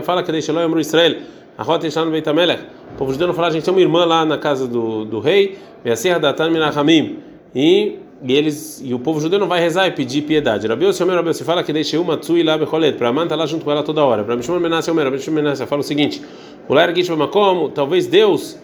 fala 0.03 0.23
que 0.23 0.33
deixei 0.33 0.55
loi 0.55 0.65
amru 0.65 0.81
Israel. 0.81 1.17
A 1.57 1.63
rota 1.63 1.87
está 1.87 2.05
no 2.05 2.11
Beit 2.11 2.29
Amelech. 2.29 2.63
O 2.95 2.99
povo 2.99 3.13
judeu 3.13 3.27
não 3.27 3.35
fala, 3.35 3.49
a 3.49 3.51
gente 3.51 3.65
tem 3.65 3.73
uma 3.73 3.81
irmã 3.81 4.05
lá 4.05 4.25
na 4.25 4.39
casa 4.39 4.67
do, 4.67 5.05
do 5.05 5.21
rei, 5.21 5.59
serra 5.97 6.19
da 6.19 6.33
Tan 6.33 6.51
Minachamim. 6.51 7.19
E 7.55 7.99
e 8.23 8.33
eles 8.33 8.81
e 8.83 8.95
o 8.95 8.99
povo 8.99 9.21
judeu 9.21 9.39
não 9.39 9.47
vai 9.47 9.61
rezar 9.61 9.87
e 9.87 9.91
pedir 9.91 10.23
piedade. 10.23 10.67
Rabi 10.67 10.87
Yossi 10.87 11.03
Omer 11.03 11.17
Rabi 11.17 11.35
fala 11.35 11.63
que 11.63 11.73
deixe 11.73 11.99
uma 11.99 12.17
tsui 12.17 12.43
lá 12.43 12.57
becholet 12.57 12.97
para 12.97 13.13
manta 13.13 13.37
lá 13.37 13.45
junto 13.45 13.65
com 13.65 13.71
ela 13.71 13.83
toda 13.83 14.03
hora. 14.05 14.25
Para 14.25 14.37
Mishmor 14.37 14.59
Menashe 14.59 14.91
Omer 14.91 15.05
Rabi 15.05 15.19
Shimon 15.19 15.37
Menashe 15.37 15.67
fala 15.67 15.81
o 15.81 15.85
seguinte: 15.85 16.23
o 16.67 16.75
lar 16.75 16.93
como 17.31 17.69
talvez 17.69 18.07
Deus 18.07 18.59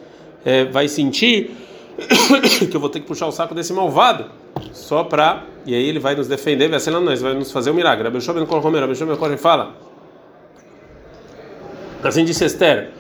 é, 0.45 0.65
vai 0.65 0.89
sentir 0.89 1.51
que 2.71 2.75
eu 2.75 2.81
vou 2.81 2.89
ter 2.89 3.01
que 3.01 3.07
puxar 3.07 3.27
o 3.27 3.33
saco 3.33 3.55
desse 3.55 3.73
malvado 3.75 4.25
só 4.73 5.05
para 5.05 5.45
e 5.67 5.75
aí 5.75 5.87
ele 5.87 5.99
vai 5.99 6.15
nos 6.15 6.27
defender, 6.27 6.69
vai 6.69 6.81
ser 6.81 6.91
nós, 6.91 7.21
vai 7.21 7.35
nos 7.35 7.53
fazer 7.53 7.71
um 7.71 7.75
milagre. 7.75 8.05
Rabi 8.05 8.21
Shimon 8.23 8.47
Kol 8.47 8.67
Homer 8.67 8.81
Rabi 8.81 8.95
Shimon 8.95 9.17
Kol 9.17 9.37
fala 9.37 9.75
assim 12.09 12.25
disse 12.25 12.45
Esther: 12.45 12.91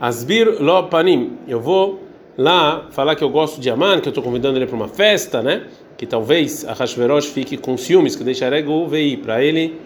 Asbir 0.00 0.60
lo 0.60 0.84
panim, 0.84 1.38
eu 1.46 1.60
vou 1.60 2.02
lá 2.36 2.86
falar 2.90 3.14
que 3.14 3.24
eu 3.24 3.30
gosto 3.30 3.60
de 3.60 3.70
Aman, 3.70 4.00
que 4.00 4.08
eu 4.08 4.10
estou 4.10 4.22
convidando 4.22 4.58
ele 4.58 4.66
para 4.66 4.76
uma 4.76 4.88
festa, 4.88 5.42
né? 5.42 5.66
que 6.02 6.06
talvez 6.06 6.64
a 6.64 6.72
Hashverosh 6.72 7.26
fique 7.26 7.56
com 7.56 7.76
ciúmes, 7.76 8.16
que 8.16 8.24
deixará 8.24 8.58
o 8.58 8.88
veio 8.88 9.18
para 9.18 9.40
ele 9.40 9.80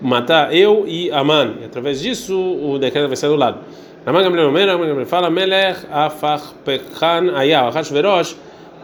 matar 0.00 0.52
eu 0.52 0.84
e 0.84 1.12
Aman. 1.12 1.58
E 1.62 1.64
através 1.64 2.00
disso 2.00 2.36
o 2.36 2.76
decreto 2.76 3.06
vai 3.06 3.16
ser 3.16 3.28
do 3.28 3.36
lado. 3.36 3.60
Raman 4.04 4.20
Gamliel 4.20 5.06
fala 5.06 5.30
Melech 5.30 5.86
afach 5.88 6.54
pechan 6.64 7.36
ayah. 7.36 7.70
Hashverosh 7.70 8.34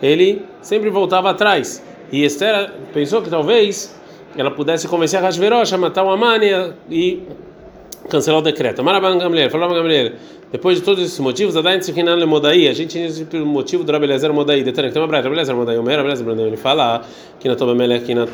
ele 0.01 0.43
sempre 0.61 0.89
voltava 0.89 1.31
atrás. 1.31 1.83
E 2.13 2.25
Esther 2.25 2.71
pensou 2.95 3.21
que 3.21 3.31
talvez 3.31 3.93
ela 4.37 4.53
pudesse 4.53 4.87
convencer 4.87 5.19
a 5.19 5.27
Hashverosh 5.27 5.73
a 5.73 5.79
matar 5.79 6.05
o 6.05 6.11
Aman 6.13 6.39
e 6.89 7.21
cancelar 8.09 8.41
o 8.41 8.43
decreto. 8.43 8.83
Maraban 8.83 9.19
Gamliel, 9.19 9.51
falou 9.51 9.69
Gamliel. 9.69 10.13
Depois 10.51 10.79
de 10.79 10.85
todos 10.85 11.05
esses 11.05 11.19
motivos, 11.19 11.57
a 11.57 11.61
Dain 11.61 11.81
Tzikinan 11.81 12.25
Modai, 12.25 12.69
a 12.69 12.73
gente 12.73 12.91
tinha 12.91 13.27
pelo 13.27 13.45
motivo 13.45 13.83
do 13.83 13.91
Rabelezer 13.91 14.33
Modai. 14.33 14.63
Detalhe, 14.63 14.93
tem 14.93 15.03
uma 15.03 15.09
breta, 15.09 15.25
Rabelezer 15.25 15.57
Modai, 15.57 15.77
Omer, 15.77 15.97
Rabelezer 15.97 16.25
Modai, 16.25 16.47
ele 16.47 16.57
fala 16.57 17.03
que 17.41 17.49
na 17.49 17.57
Tobamelech, 17.57 18.05
que 18.05 18.15
na 18.15 18.27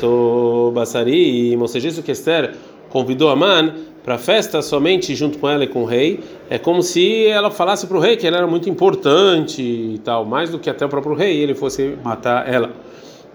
Basari, 0.73 1.57
ou 1.57 1.67
seja, 1.67 1.87
isso 1.87 2.03
que 2.03 2.11
Esther 2.11 2.53
convidou 2.89 3.29
a 3.29 3.35
Man 3.35 3.73
para 4.03 4.15
a 4.15 4.17
festa 4.17 4.61
somente 4.61 5.15
junto 5.15 5.39
com 5.39 5.49
ela 5.49 5.63
e 5.63 5.67
com 5.67 5.81
o 5.81 5.85
rei, 5.85 6.19
é 6.49 6.59
como 6.59 6.83
se 6.83 7.25
ela 7.25 7.49
falasse 7.49 7.87
para 7.87 7.97
o 7.97 7.99
rei 7.99 8.15
que 8.15 8.27
ela 8.27 8.37
era 8.37 8.47
muito 8.47 8.69
importante 8.69 9.61
e 9.61 9.97
tal, 10.03 10.23
mais 10.23 10.51
do 10.51 10.59
que 10.59 10.69
até 10.69 10.85
o 10.85 10.89
próprio 10.89 11.15
rei, 11.15 11.37
ele 11.41 11.55
fosse 11.55 11.97
matar 12.03 12.47
ela. 12.47 12.69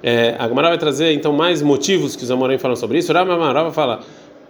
É, 0.02 0.36
a 0.38 0.46
Gamara 0.46 0.68
vai 0.68 0.78
trazer 0.78 1.12
então 1.12 1.32
mais 1.32 1.60
motivos 1.60 2.14
que 2.14 2.22
os 2.22 2.30
Amorim 2.30 2.58
falam 2.58 2.76
sobre 2.76 2.98
isso. 2.98 3.12
Rama 3.12 3.52
Rava 3.52 3.72
fala 3.72 4.00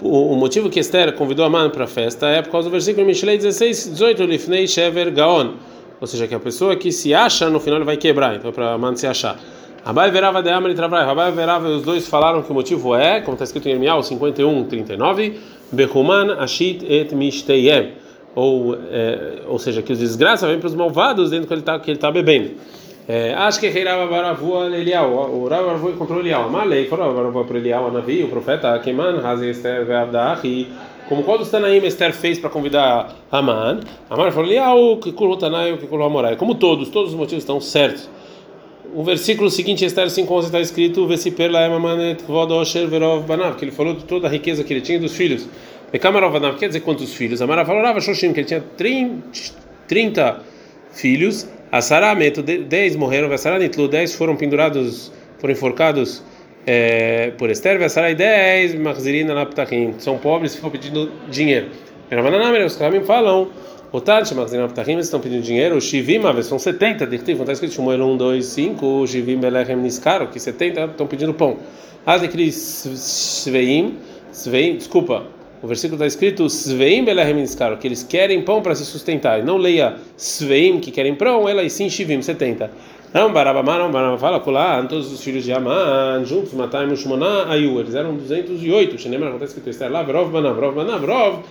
o, 0.02 0.37
motivo 0.37 0.70
que 0.70 0.78
Esther 0.78 1.12
convidou 1.14 1.44
a 1.44 1.50
mãe 1.50 1.68
para 1.70 1.84
a 1.84 1.88
festa 1.88 2.26
é 2.28 2.40
por 2.40 2.50
causa 2.50 2.68
do 2.68 2.72
versículo 2.72 3.06
Mishlei 3.06 3.37
16, 3.37 3.92
18, 3.92 4.24
Lifnei 4.24 4.66
Shever 4.66 5.12
Gaon. 5.12 5.54
Ou 6.00 6.06
seja, 6.06 6.28
que 6.28 6.34
a 6.34 6.38
pessoa 6.38 6.76
que 6.76 6.92
se 6.92 7.12
acha 7.12 7.50
no 7.50 7.58
final 7.58 7.84
vai 7.84 7.96
quebrar, 7.96 8.37
então 8.37 8.52
para 8.52 8.74
a 8.74 8.78
mãe 8.78 8.94
se 8.96 9.06
achar. 9.06 9.38
Abai 9.84 10.11
verava 10.11 10.42
de 10.42 10.50
Amri 10.50 10.74
Travai, 10.74 11.02
Abai 11.02 11.32
verava, 11.32 11.68
os 11.68 11.82
dois 11.82 12.06
falaram 12.06 12.42
que 12.42 12.50
o 12.50 12.54
motivo 12.54 12.94
é, 12.94 13.20
como 13.20 13.34
está 13.34 13.44
escrito 13.44 13.68
em 13.68 13.72
Irmial 13.72 14.02
51, 14.02 14.64
39, 14.64 15.40
Behuman 15.72 16.34
Ashit 16.38 16.84
et 16.88 17.14
Mishteyem. 17.14 17.92
Ou, 18.34 18.76
é, 18.92 19.42
ou 19.48 19.58
seja, 19.58 19.82
que 19.82 19.92
os 19.92 19.98
desgraças 19.98 20.48
vêm 20.48 20.61
para 20.61 20.68
os 20.68 20.74
malvados 20.74 21.30
dentro 21.30 21.48
que 21.48 21.54
ele 21.54 21.61
está 21.61 21.80
ele 21.84 21.98
tá 21.98 22.11
bebendo. 22.12 22.50
É, 23.09 23.33
acho 23.33 23.59
que 23.59 23.71
Reirava 23.71 24.07
Baravua 24.07 24.66
Elial, 24.66 25.11
o 25.11 25.49
Rav 25.49 25.64
Baravua 25.64 25.92
encontrou 25.92 26.21
Elial, 26.21 26.51
Malei, 26.51 26.87
falou 26.88 27.14
Baravua 27.14 27.42
para 27.42 27.57
Elial, 27.57 27.87
a 27.87 27.90
Navi, 27.90 28.23
o 28.23 28.29
profeta, 28.29 28.79
Keman, 28.81 29.27
Hazi 29.27 29.49
Esther 29.49 29.87
Veavdahi, 29.87 30.68
como 31.09 31.23
qual 31.23 31.38
dos 31.38 31.51
Tanaim 31.51 31.83
Esther 31.87 32.12
fez 32.12 32.38
para 32.38 32.51
convidar 32.51 33.16
Aman, 33.33 33.81
Aman 34.11 34.31
falou 34.31 34.47
Elial, 34.47 34.99
Tanai, 35.40 35.79
que 35.79 35.87
curou 35.87 36.07
Amorai, 36.07 36.37
como 36.37 36.55
todos, 36.55 36.90
todos 36.90 37.12
os 37.12 37.16
motivos 37.16 37.44
estão 37.44 37.59
certos. 37.62 38.11
O 38.94 39.03
versículo 39.03 39.49
seguinte, 39.49 39.87
Esther 39.87 40.09
5,11 40.09 40.44
está 40.44 40.61
escrito: 40.61 41.07
Vesiper 41.07 41.51
laem 41.51 41.73
amanet 41.73 42.23
kvod 42.25 42.53
osher 42.53 42.88
verov 42.88 43.27
banav, 43.27 43.57
que 43.57 43.64
ele 43.64 43.71
falou 43.71 43.94
de 43.94 44.05
toda 44.05 44.27
a 44.27 44.31
riqueza 44.31 44.64
que 44.64 44.73
ele 44.73 44.81
tinha 44.81 44.99
dos 44.99 45.14
filhos. 45.14 45.47
Bekamarov 45.92 46.33
banav, 46.33 46.59
quer 46.59 46.68
dizer 46.68 46.81
quantos 46.81 47.12
filhos? 47.12 47.42
Amara 47.42 47.66
falou, 47.66 47.83
Rava 47.83 48.01
Shoshim, 48.01 48.33
que 48.33 48.40
ele 48.40 48.47
tinha 48.47 48.64
30 49.87 50.40
filhos 50.90 51.47
a 51.70 51.81
Sarah 51.83 52.14
meto, 52.14 52.42
10 52.42 52.96
morreram, 52.96 53.31
a 53.33 53.38
Sarah 53.38 53.59
nitlu, 53.59 53.88
10 53.88 54.14
foram 54.14 54.37
pendurados, 54.37 55.12
foram 55.38 55.52
enforcados 55.52 56.22
é, 56.66 57.33
por 57.37 57.50
Esther, 57.50 57.83
a 57.83 57.88
Sarah 57.88 58.12
10, 58.12 58.74
Machzirina 58.76 59.35
Laptachim, 59.35 59.94
são 59.98 60.16
pobres 60.18 60.52
e 60.52 60.57
ficam 60.57 60.70
pedindo 60.70 61.11
dinheiro. 61.31 61.68
Os 62.66 62.76
caminhos 62.76 63.07
falam, 63.07 63.48
o 63.92 64.00
Tati, 64.00 64.35
Machzirina 64.35 64.64
Laptachim, 64.64 64.98
estão 64.98 65.20
pedindo 65.20 65.42
dinheiro, 65.42 65.76
o 65.76 65.81
Shivim, 65.81 66.20
são 66.42 66.59
70, 66.59 67.07
Dirtiv, 67.07 67.40
está 67.40 67.52
escrito 67.52 67.74
Shmuel 67.74 68.02
1, 68.02 68.16
2, 68.16 68.46
5, 68.46 68.87
o 68.87 69.07
Shivim 69.07 69.37
Belechem 69.37 69.76
Niskaro, 69.76 70.28
que 70.28 70.40
70 70.40 70.85
estão 70.87 71.07
pedindo 71.07 71.35
pão. 71.35 71.59
De 72.07 72.50
Sveim, 72.50 73.98
Sveim, 74.33 74.76
desculpa, 74.76 75.26
o 75.62 75.66
versículo 75.66 75.97
está 75.97 76.07
escrito 76.07 76.49
Sveim 76.49 77.05
Belehem 77.05 77.44
que 77.81 77.87
eles 77.87 78.03
querem 78.03 78.42
pão 78.42 78.62
para 78.62 78.75
se 78.75 78.85
sustentar. 78.85 79.40
E 79.40 79.42
não 79.42 79.57
leia 79.57 79.97
Sveim, 80.16 80.81
que 80.81 80.90
querem 80.90 81.14
pão, 81.14 81.49
ela 81.49 81.62
e 81.62 81.71
sim 81.71 81.88
Shivim, 81.88 82.23
70. 82.23 82.71
Não, 83.12 83.33
Barabamá, 83.33 83.79
não, 83.79 83.90
Barabamá 83.90 84.18
fala, 84.18 84.38
Kulá, 84.38 84.83
todos 84.83 85.11
os 85.11 85.23
filhos 85.23 85.42
de 85.42 85.51
Amã, 85.51 86.23
juntos, 86.25 86.53
Matai, 86.53 86.87
Mushmaná, 86.87 87.47
Ayu, 87.49 87.81
eles 87.81 87.94
eram 87.94 88.14
208. 88.14 88.99
Xenemar, 88.99 89.31
acontece 89.31 89.59
que 89.59 89.71
está 89.71 89.88
lá, 89.88 90.03
Vrov, 90.03 90.31
Banav, 90.31 90.55
Vrov, 91.01 91.42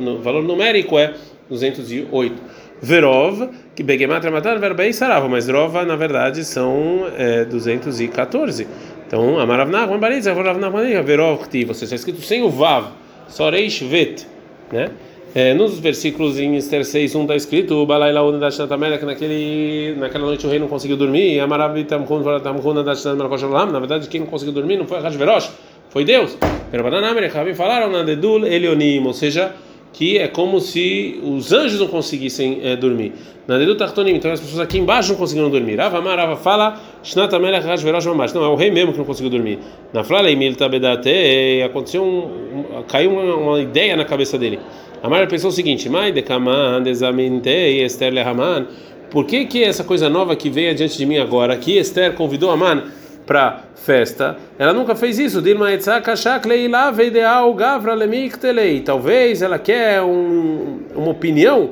no 0.00 0.18
valor 0.18 0.42
numérico 0.42 0.98
é 0.98 1.14
208. 1.48 2.34
Verov, 2.82 3.48
que 3.76 3.82
Begematra 3.82 4.30
matar, 4.30 4.58
Verbei 4.58 4.92
Sarava, 4.92 5.28
mas 5.28 5.48
Rova, 5.48 5.84
na 5.84 5.94
verdade, 5.94 6.44
são 6.44 7.06
é, 7.16 7.44
214. 7.44 8.66
Então, 9.12 9.38
Amarav 9.38 9.70
Nachman 9.70 9.98
Baritz, 9.98 10.26
Amarav 10.26 10.58
Nachman 10.58 11.02
Verov, 11.02 11.44
você 11.66 11.84
está 11.84 11.94
escrito 11.94 12.22
sem 12.22 12.42
o 12.42 12.48
Vav, 12.48 12.92
só 13.28 13.50
Reish 13.50 13.82
Vet, 13.82 14.26
né? 14.72 14.88
É, 15.34 15.52
nos 15.52 15.78
versículos 15.78 16.38
em 16.38 16.56
Esther 16.56 16.82
6, 16.82 17.14
1 17.16 17.20
está 17.20 17.36
escrito 17.36 17.74
o 17.74 17.84
Balai 17.84 18.10
Laúna 18.10 18.38
da 18.38 18.50
Shantamela, 18.50 18.96
que 18.96 19.04
naquele, 19.04 19.96
naquela 19.98 20.24
noite 20.24 20.46
o 20.46 20.48
rei 20.48 20.58
não 20.58 20.66
conseguiu 20.66 20.96
dormir, 20.96 21.34
e 21.34 21.40
Amarav 21.40 21.78
Tamkun 21.84 22.22
Tamkun 22.40 22.82
da 22.82 22.94
Shantamela, 22.94 23.66
na 23.66 23.78
verdade, 23.80 24.08
quem 24.08 24.22
não 24.22 24.28
conseguiu 24.28 24.54
dormir 24.54 24.78
não 24.78 24.86
foi 24.86 24.98
Hashverosh, 24.98 25.50
foi 25.90 26.06
Deus. 26.06 26.38
Pero 26.70 26.82
Bananamere, 26.82 27.26
Rabi 27.26 27.52
falaram 27.52 27.92
na 27.92 28.02
Dedul 28.04 28.46
Elionim, 28.46 29.06
ou 29.06 29.12
seja, 29.12 29.52
que 29.92 30.18
é 30.18 30.26
como 30.26 30.60
se 30.60 31.20
os 31.22 31.52
anjos 31.52 31.78
não 31.78 31.86
conseguissem 31.86 32.60
é, 32.62 32.74
dormir. 32.76 33.12
Na 33.46 33.60
então 33.62 34.32
as 34.32 34.40
pessoas 34.40 34.60
aqui 34.60 34.78
embaixo 34.78 35.10
não 35.10 35.18
conseguiram 35.18 35.50
dormir. 35.50 35.76
Rava 35.76 35.98
Amar, 35.98 36.16
Rava 36.16 36.36
fala. 36.36 36.80
Não, 37.16 38.44
é 38.44 38.48
o 38.48 38.54
rei 38.54 38.70
mesmo 38.70 38.92
que 38.92 38.98
não 38.98 39.04
conseguiu 39.04 39.30
dormir. 39.30 39.58
Na 39.92 40.04
Flala 40.04 40.28
Tabedate, 40.56 41.62
aconteceu 41.64 42.02
um, 42.02 42.78
um, 42.78 42.82
caiu 42.84 43.10
uma, 43.10 43.34
uma, 43.34 43.60
ideia 43.60 43.96
na 43.96 44.04
cabeça 44.04 44.38
dele. 44.38 44.60
Amar 45.02 45.26
pensou 45.26 45.50
o 45.50 45.52
seguinte. 45.52 45.90
Por 49.10 49.26
que 49.26 49.44
que 49.44 49.62
essa 49.62 49.84
coisa 49.84 50.08
nova 50.08 50.36
que 50.36 50.48
veio 50.48 50.70
adiante 50.70 50.96
de 50.96 51.04
mim 51.04 51.18
agora, 51.18 51.56
que 51.56 51.76
Esther 51.76 52.14
convidou 52.14 52.50
Aman 52.50 52.84
para 53.26 53.64
festa, 53.74 54.36
ela 54.58 54.72
nunca 54.72 54.94
fez 54.94 55.18
isso. 55.18 55.42
Talvez 58.84 59.42
ela 59.42 59.58
quer 59.58 60.02
um, 60.02 60.80
uma 60.94 61.10
opinião 61.10 61.70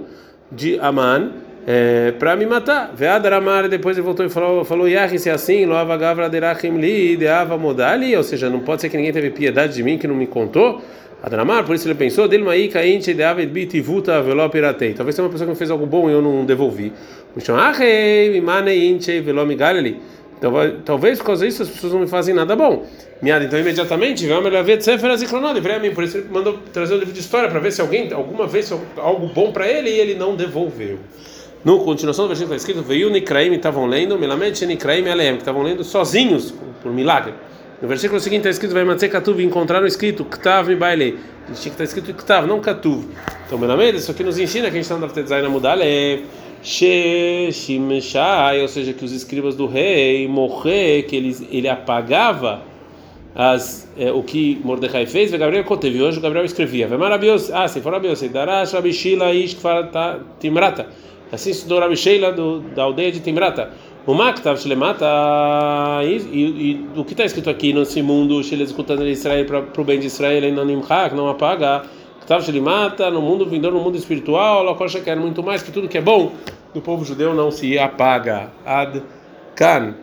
de 0.51 0.79
Aman 0.81 1.31
é, 1.67 2.13
para 2.13 2.35
me 2.37 2.47
matar. 2.47 2.93
Veadar 2.95 3.33
Amar, 3.33 3.69
depois 3.69 3.97
ele 3.97 4.05
voltou 4.05 4.25
e 4.25 4.29
falou, 4.29 4.65
falou 4.65 4.87
se 5.19 5.29
é 5.29 5.33
assim, 5.33 5.65
loava 5.67 5.97
gavra 5.97 6.29
li, 6.29 7.17
deava 7.17 7.57
modali, 7.57 8.17
ou 8.17 8.23
seja, 8.23 8.49
não 8.51 8.61
pode 8.61 8.81
ser 8.81 8.89
que 8.89 8.97
ninguém 8.97 9.13
teve 9.13 9.31
piedade 9.31 9.75
de 9.75 9.83
mim 9.83 9.99
que 9.99 10.07
não 10.07 10.15
me 10.15 10.27
contou. 10.27 10.81
Adramar, 11.23 11.65
por 11.65 11.75
isso 11.75 11.87
ele 11.87 11.95
pensou, 11.95 12.27
Dilmaí 12.27 12.69
kainte 12.69 13.13
deava 13.13 13.45
bitivuta 13.45 14.23
velo 14.23 14.49
piratei. 14.49 14.95
Talvez 14.95 15.15
seja 15.15 15.27
uma 15.27 15.31
pessoa 15.31 15.51
que 15.51 15.55
fez 15.55 15.71
algo 15.71 15.85
bom 15.85 16.09
e 16.09 16.13
eu 16.15 16.23
não 16.23 16.47
devolvi. 16.47 16.95
Então, 20.40 20.55
talvez 20.87 21.18
por 21.18 21.26
causa 21.26 21.44
disso 21.44 21.62
as 21.62 21.68
pessoas 21.68 21.92
não 21.92 22.00
me 22.00 22.07
fazem 22.07 22.35
nada 22.35 22.57
bom. 22.57 22.87
Miada, 23.20 23.44
então 23.44 23.61
imediatamente, 23.61 24.26
vamos 24.26 24.50
lá 24.50 24.62
ver 24.62 24.81
Sefer 24.81 25.14
Zikronod, 25.18 25.61
por 25.94 26.03
isso 26.03 26.16
ele 26.16 26.29
mandou 26.31 26.59
trazer 26.72 26.94
um 26.94 26.96
livro 26.96 27.12
de 27.12 27.20
história 27.20 27.50
para 27.50 27.61
ver 27.61 27.70
se 27.70 27.83
alguém, 27.83 28.11
alguma 28.11 28.46
vez, 28.46 28.72
algo 28.96 29.26
bom 29.26 29.53
para 29.53 29.68
ele 29.68 29.90
e 29.90 30.00
ele 30.00 30.14
não 30.14 30.35
devolveu. 30.35 30.98
No 31.62 31.81
continuação 31.81 32.24
do 32.24 32.29
versículo 32.29 32.57
está 32.57 32.70
escrito: 32.70 32.88
Veio 32.88 33.11
Nikraim 33.11 33.53
estavam 33.53 33.85
lendo, 33.85 34.18
Melamed 34.18 34.64
Nikraim 34.64 35.07
Aleem, 35.07 35.35
que 35.35 35.40
estavam 35.40 35.62
lendo 35.62 35.85
sozinhos, 35.85 36.55
por 36.83 36.90
milagre. 36.90 37.35
No 37.83 37.87
versículo 37.87 38.18
seguinte 38.18 38.40
está 38.40 38.50
escrito: 38.50 38.72
Vai 38.72 38.83
Matze 38.83 39.11
Katuv, 39.11 39.42
encontraram 39.42 39.87
escrito 39.87 40.24
Ktav 40.24 40.68
mi 40.68 40.76
baile. 40.76 41.18
Tinha 41.48 41.55
que 41.55 41.68
estar 41.68 41.85
escrito 41.85 42.14
Ktav, 42.14 42.46
não 42.46 42.61
Katuv. 42.61 43.05
Então, 43.46 43.59
Melamed, 43.59 43.98
isso 43.98 44.11
aqui 44.11 44.24
nos 44.24 44.38
ensina 44.38 44.70
que 44.70 44.79
a 44.79 44.83
gente 44.83 44.85
está 44.85 44.94
no 44.94 45.03
Daftet 45.03 45.29
na 45.29 45.50
Mudale. 45.50 46.24
Sheshimshai, 46.62 48.61
ou 48.61 48.68
seja, 48.68 48.92
que 48.92 49.05
os 49.05 49.12
escribas 49.12 49.57
do 49.57 49.66
rei 49.66 50.29
morrer, 50.29 51.05
que 51.05 51.16
ele, 51.16 51.37
ele 51.51 51.68
apagava 51.68 52.62
as, 53.35 53.90
é, 53.96 54.12
o 54.12 54.23
que 54.23 54.61
Mordecai 54.64 55.07
fez, 55.07 55.31
Gabriel 55.31 55.64
conteve. 55.64 56.03
Hoje 56.03 56.20
Gabriel 56.20 56.44
escrevia: 56.44 56.87
Vemarabios, 56.87 57.51
ah, 57.51 57.66
se 57.68 57.81
for 57.81 57.92
Rabios, 57.92 58.20
Darash 58.20 58.73
Rabishila 58.73 59.33
Ish 59.33 59.57
Timrata. 60.38 60.88
Assim 61.33 61.51
estudou 61.51 61.79
Rabi 61.79 61.96
Sheila 61.96 62.33
do, 62.33 62.61
da 62.61 62.83
aldeia 62.83 63.12
de 63.12 63.20
Timrata. 63.20 63.70
O 64.07 64.14
Maktav 64.14 64.59
Shlemata, 64.59 65.07
e, 66.03 66.85
o 66.96 67.05
que 67.05 67.12
está 67.12 67.25
escrito 67.25 67.51
aqui 67.51 67.73
nesse 67.73 68.03
mundo, 68.03 68.42
Shele 68.42 68.64
escutando 68.64 69.07
Israel 69.07 69.44
para 69.44 69.81
o 69.81 69.85
bem 69.85 70.01
de 70.01 70.07
Israel, 70.07 70.42
e 70.42 70.51
Nimchak, 70.51 71.14
não 71.14 71.29
apaga. 71.29 71.83
Ktav 72.31 72.45
Shlemata, 72.45 73.11
no 73.11 73.21
mundo 73.21 73.45
vindouro, 73.45 73.77
no 73.77 73.83
mundo 73.83 73.97
espiritual, 73.97 74.62
Lokosha 74.62 75.01
quer 75.01 75.16
muito 75.16 75.43
mais 75.43 75.64
que 75.64 75.73
tudo 75.73 75.88
que 75.88 75.99
é 75.99 76.01
bom 76.01 76.31
do 76.73 76.81
povo 76.81 77.05
judeu 77.05 77.35
não 77.35 77.51
se 77.51 77.77
apaga. 77.77 78.53
Ad 78.64 79.03
Kan. 79.57 79.97